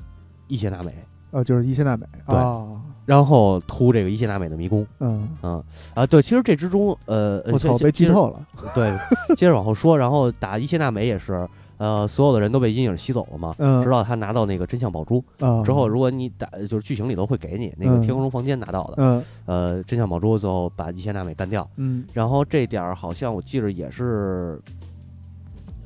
[0.48, 0.92] 伊邪娜美，
[1.30, 2.66] 哦就是伊邪娜美，对啊
[3.04, 4.84] 然后突这个伊邪娜美的迷宫。
[4.98, 5.62] 嗯，嗯
[5.94, 8.44] 啊，对，其实这之中，呃，呃我操，被剧透了，
[8.74, 8.92] 对，
[9.36, 11.46] 接着往后说，然后打伊邪娜美也是，
[11.78, 15.22] 呃，所有的人都被阴影吸走了嘛，嗯，直到他拿到那个真相宝珠。
[15.40, 15.62] 啊。
[15.62, 18.02] 之后，如果你打，就是剧情里头会给你那个嗯。
[18.02, 19.22] 天空中房间拿到的，嗯。
[19.44, 22.04] 呃，真相宝珠最后把伊谢娜美干掉，嗯。
[22.12, 24.60] 然后这点儿好像我记着也是，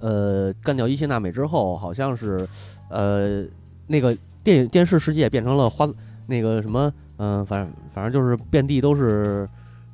[0.01, 2.49] 呃，干掉伊谢娜美之后，好像是，
[2.88, 3.45] 呃，
[3.86, 5.88] 那个电影电视世界变成了花
[6.26, 9.49] 那个什么，嗯、反正反正就是遍地都是。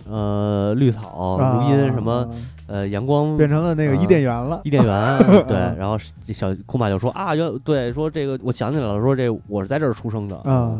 [0.09, 2.29] 呃，绿草、如茵，什么啊
[2.69, 5.99] 呃，阳光变成了那个啊伊甸园了，伊甸园， 对，然后
[6.33, 10.77] 小库玛就说啊，原对，说这个我想起来了，说这我是在这儿出生的，啊。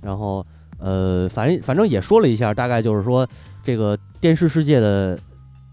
[0.00, 0.44] 然后
[0.78, 3.26] 呃，反正反正也说了一下，大概就是说
[3.62, 5.18] 这个电视世界的，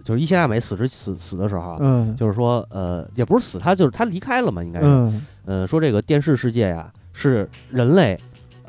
[0.04, 2.16] 就是伊谢娜美死之死死的时候啊，嗯。
[2.16, 5.26] 就是说呃，也不是死，他就是他离开了嘛，应该是，嗯。
[5.46, 8.20] 呃，说这个电视世界呀是人类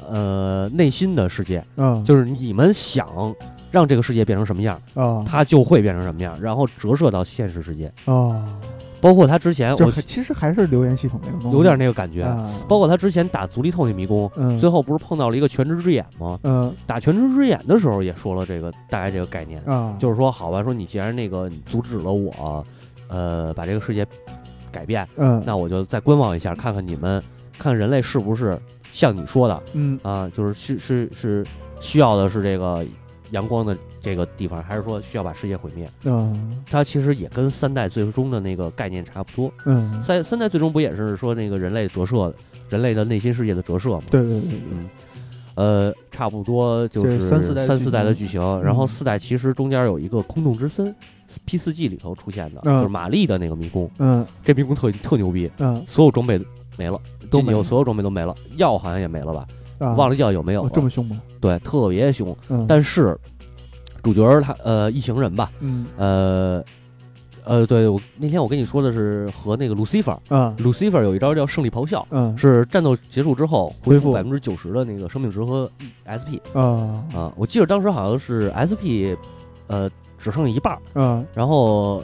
[0.09, 2.05] 呃内心的世界，嗯。
[2.05, 3.35] 就是你们想
[3.71, 5.25] 让这个世界变成什么样，啊。
[5.27, 8.49] 它就会变成什么样，然后折射到现实世界，啊，
[9.01, 12.23] 包括他之前我其实还是留言系统那种东西，有点那个感觉。
[12.23, 14.59] 啊，包括他之前打足力透那迷宫，嗯。
[14.59, 16.39] 最后不是碰到了一个全知之眼吗？
[16.43, 16.75] 嗯。
[16.87, 22.65] 打全知之眼的时候也说了这个大概这个概念，啊，就是说好吧，说你既然那个阻止了我，
[23.09, 24.05] 呃，把这个世界
[24.73, 25.43] 改变，嗯。
[25.47, 27.23] 那我就再观望一下，看看你们，
[27.59, 28.59] 看人类是不是
[28.91, 30.01] 像你说的嗯。
[30.03, 31.47] 啊，就是是是是
[31.79, 32.85] 需要的是这个
[33.37, 35.91] 阳光的这个地方，还是说需要把世界毁灭？
[36.05, 39.53] 嗯它其实也跟三代最终的那个概念差不多。
[39.67, 42.35] 嗯，三三代最终不也是说那个人类折射，
[42.71, 44.05] 人类的内心世界的折射吗？
[44.11, 44.89] 对对对对，嗯，
[45.55, 48.89] 呃，差不多就是是三四代的三四代的剧剧情，然后嗯。
[48.89, 50.95] 四代其实中间有一个空洞之森
[51.45, 52.79] ，P 四 G 里头出现的，嗯。
[52.79, 54.27] 就是玛丽的那个迷宫，嗯。
[54.43, 55.85] 这迷宫特特牛逼，嗯。
[55.87, 56.41] 所有装备
[56.79, 56.99] 没了，
[57.31, 57.45] 都没了。
[57.45, 59.47] 进去后所有装备都没了，药好像也没了吧？
[59.79, 61.21] 啊，忘了叫有没有这么凶吗？
[61.41, 63.17] 对，特别凶，嗯，但是
[64.03, 65.87] 主角儿他呃一行人吧，嗯。
[65.97, 66.65] 呃。
[67.49, 70.53] 呃，对我那天我跟你说的是和那个 Lucifer，Lucifer 啊。
[70.59, 72.37] Lucifer 有一招叫胜利咆哮，嗯。
[72.37, 74.13] 是战斗结束之后恢复恢复。
[74.13, 75.71] 百分之九十的那个生命值和
[76.11, 77.05] SP 啊。
[77.15, 79.17] 啊，我记得当时好像是 SP，
[79.69, 81.25] 呃，只剩一半儿，啊。
[81.35, 82.03] 然后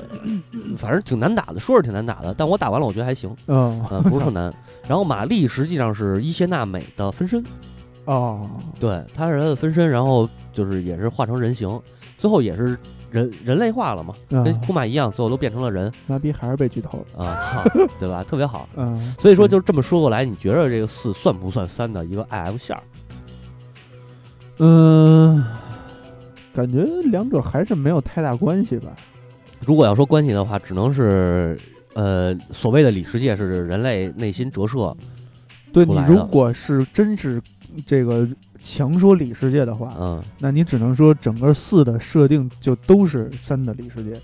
[0.78, 3.74] 反正挺难打的，说是挺难打的，但我打完了我觉得还行，啊。
[3.90, 4.54] 呃，不是特难。
[4.92, 7.42] 然后玛丽实际上是伊谢娜美的分身，
[8.04, 8.46] 哦。
[8.78, 11.80] 对，她是她的分身，然后就是也是化成人形，
[12.18, 12.76] 最后也是
[13.10, 15.90] 人人类化了嘛，啊跟库玛一样，最后都变成了人。
[16.06, 17.64] 妈逼还是被剧透了，啊，哈
[17.98, 18.22] 对吧？
[18.28, 18.68] 特别好。
[18.76, 22.82] 嗯，所以说，就这么说过来，你觉得这个四算不算三的一个 IF 线儿？
[24.58, 25.42] 嗯，
[26.52, 28.90] 感觉两者还是没有太大关系吧，
[29.64, 31.58] 如果要说关系的话，只能是
[31.94, 34.96] 呃，所谓的里世界是人类内心折射，
[35.72, 37.40] 对你如果是真是
[37.86, 38.28] 这个
[38.60, 40.22] 强说里世界的话，嗯。
[40.38, 44.20] 那你只能说整个四的设定就都是三的里世界，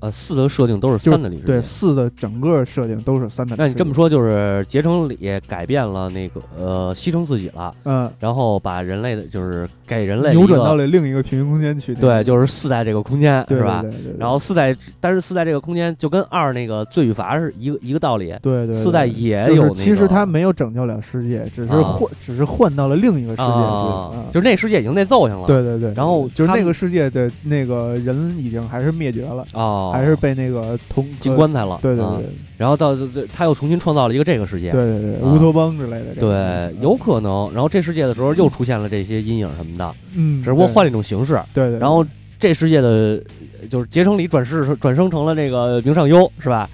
[0.00, 3.54] 呃，四的设定都是三的里世对，四的整个设定都是三的。
[3.56, 13.84] 那你这么，说，就是结成里改变了那个呃，牺牲自己了，嗯，然后把人类的就是给人类扭转到了，另一个平行空间去，对，就是四代这个空间对是吧？
[14.18, 18.34] 然后四代，但是四代这个空间就跟二那个罪与罚是一个一个道理。
[18.42, 25.46] 对对对四代也有那个，其实他没有拯救了世界，只是啊换，只是换到了另一个世界去，就是那世界已经那揍上了。
[25.46, 31.74] 对对对，然后就是那个世界的那个人已经还是灭绝了，哦，还是被那个通进棺材了。
[31.74, 32.96] 啊对对对然后到
[33.34, 34.72] 他又重新创造了一个这个世界。
[34.72, 36.14] 对对对，啊乌托邦之类的。
[36.18, 37.52] 对，有可能。
[37.52, 41.38] 然后这世界的时候又出现了这些阴影什么的，嗯，只不过换了一种形式。
[41.52, 42.04] 对对，然后
[42.38, 43.22] 这世界的
[43.70, 46.68] 就是结成里转世转生成了这个明上优，是吧？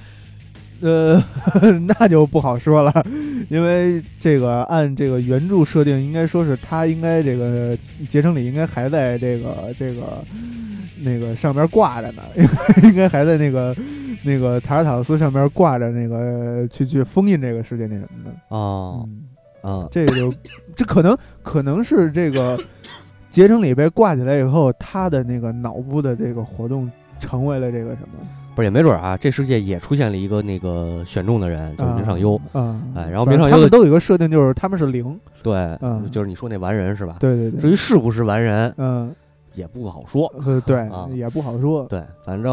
[0.83, 1.23] 呃，
[1.87, 3.07] 那就不好说了，
[3.49, 7.77] 因为这个按这个原著设定，应该说是他应该这个
[8.09, 10.25] 结成里应该还在这个这个
[11.03, 12.23] 那个上边挂着呢，
[12.85, 13.75] 应该还在那个
[14.25, 18.31] 那个塔尔塔罗斯上边挂着那个去去封印这个世界那什么的。
[18.49, 19.09] 哦，
[19.63, 20.33] 嗯，啊，这个就
[20.77, 22.59] 这可能可能是这个
[23.31, 28.27] 结成里被挂起来以后，他的那个脑部的这个活动成为了这个什么。
[28.55, 32.39] 不是也没准啊，这世界也出现了一个那个选中的人，就是明上优。
[32.53, 37.17] 啊，哎然后明上优的他们都有一个设定，就是他们是零，对，嗯就是你说那完人是吧？
[37.19, 39.11] 对对对，至于是不是完人嗯
[39.55, 40.33] 也不好说。
[40.45, 42.53] 呃对啊，也不好说，对，反正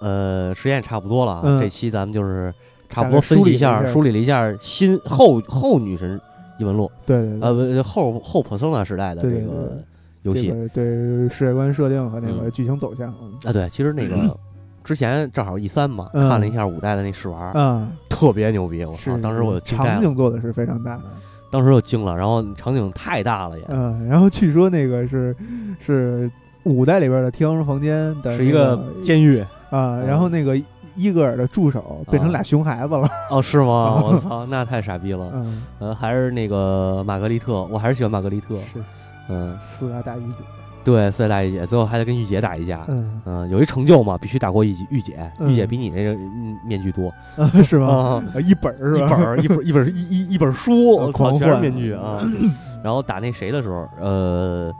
[0.00, 2.52] 呃时间也差不多了啊，嗯这期咱们就是
[2.88, 6.20] 差不多分析一下，梳理了一下梳理了一下新后后女神
[6.58, 9.84] 异闻录，对对对，呃不后后 persona 时代的对对这个对
[10.22, 13.52] 游戏这个对世界观设定和那个嗯剧情走向，嗯啊。
[13.52, 14.36] 对，其实那个
[14.84, 19.18] 之前正好 E 三嘛，嗯看了一下五代的那试玩，嗯，特别牛逼，我是操！
[19.18, 21.02] 当时我场了，景做的是非常大的，
[21.50, 25.34] 当时就惊了，然后场景太大了也，嗯，然后据说那个是
[25.78, 26.30] 是
[26.62, 30.56] 五代里边的天王房间的是一个个监狱啊，然后那个
[30.96, 34.02] 伊戈尔的助手变成俩熊孩子了，哦，是吗？
[34.02, 35.30] 我操，那太傻逼了。
[35.32, 38.56] 嗯，呃，还是那个玛格丽特，我还是喜欢玛格丽特。
[38.58, 38.82] 是
[39.28, 40.44] 嗯，四大大御姐，
[40.82, 42.84] 对，四大大御姐，最后还得跟御姐打一架。
[42.88, 44.86] 嗯嗯，有一成就嘛，必须打过御姐。
[44.90, 48.24] 御姐，嗯御姐比你那个嗯面具多 啊是吗？
[48.42, 49.06] 一本儿是吧？
[49.06, 52.20] 一本儿一本儿一本儿一一一本书，我操，狂全是面具啊。
[52.82, 54.72] 然后打那谁的时候，呃，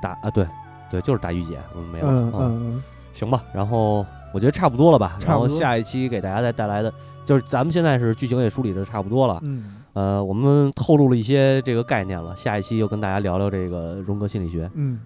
[0.00, 0.46] 打啊，对
[0.90, 2.06] 对，就是打御姐，嗯，没有。
[2.06, 5.18] 嗯啊嗯行吧，然后我觉得差不多了吧。
[5.26, 6.90] 然后下一期给大家再带来的，
[7.26, 9.38] 就是咱们现在是剧情也梳理的差不多了。
[9.42, 14.70] 嗯呃，我们透露了一些这个概念了，下一期又跟大家聊聊这个荣格心理学。
[14.72, 14.98] 嗯，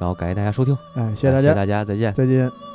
[0.00, 2.14] 然后感谢大家收听，哎，谢谢大家，谢谢大家，再见。
[2.14, 2.69] 再见。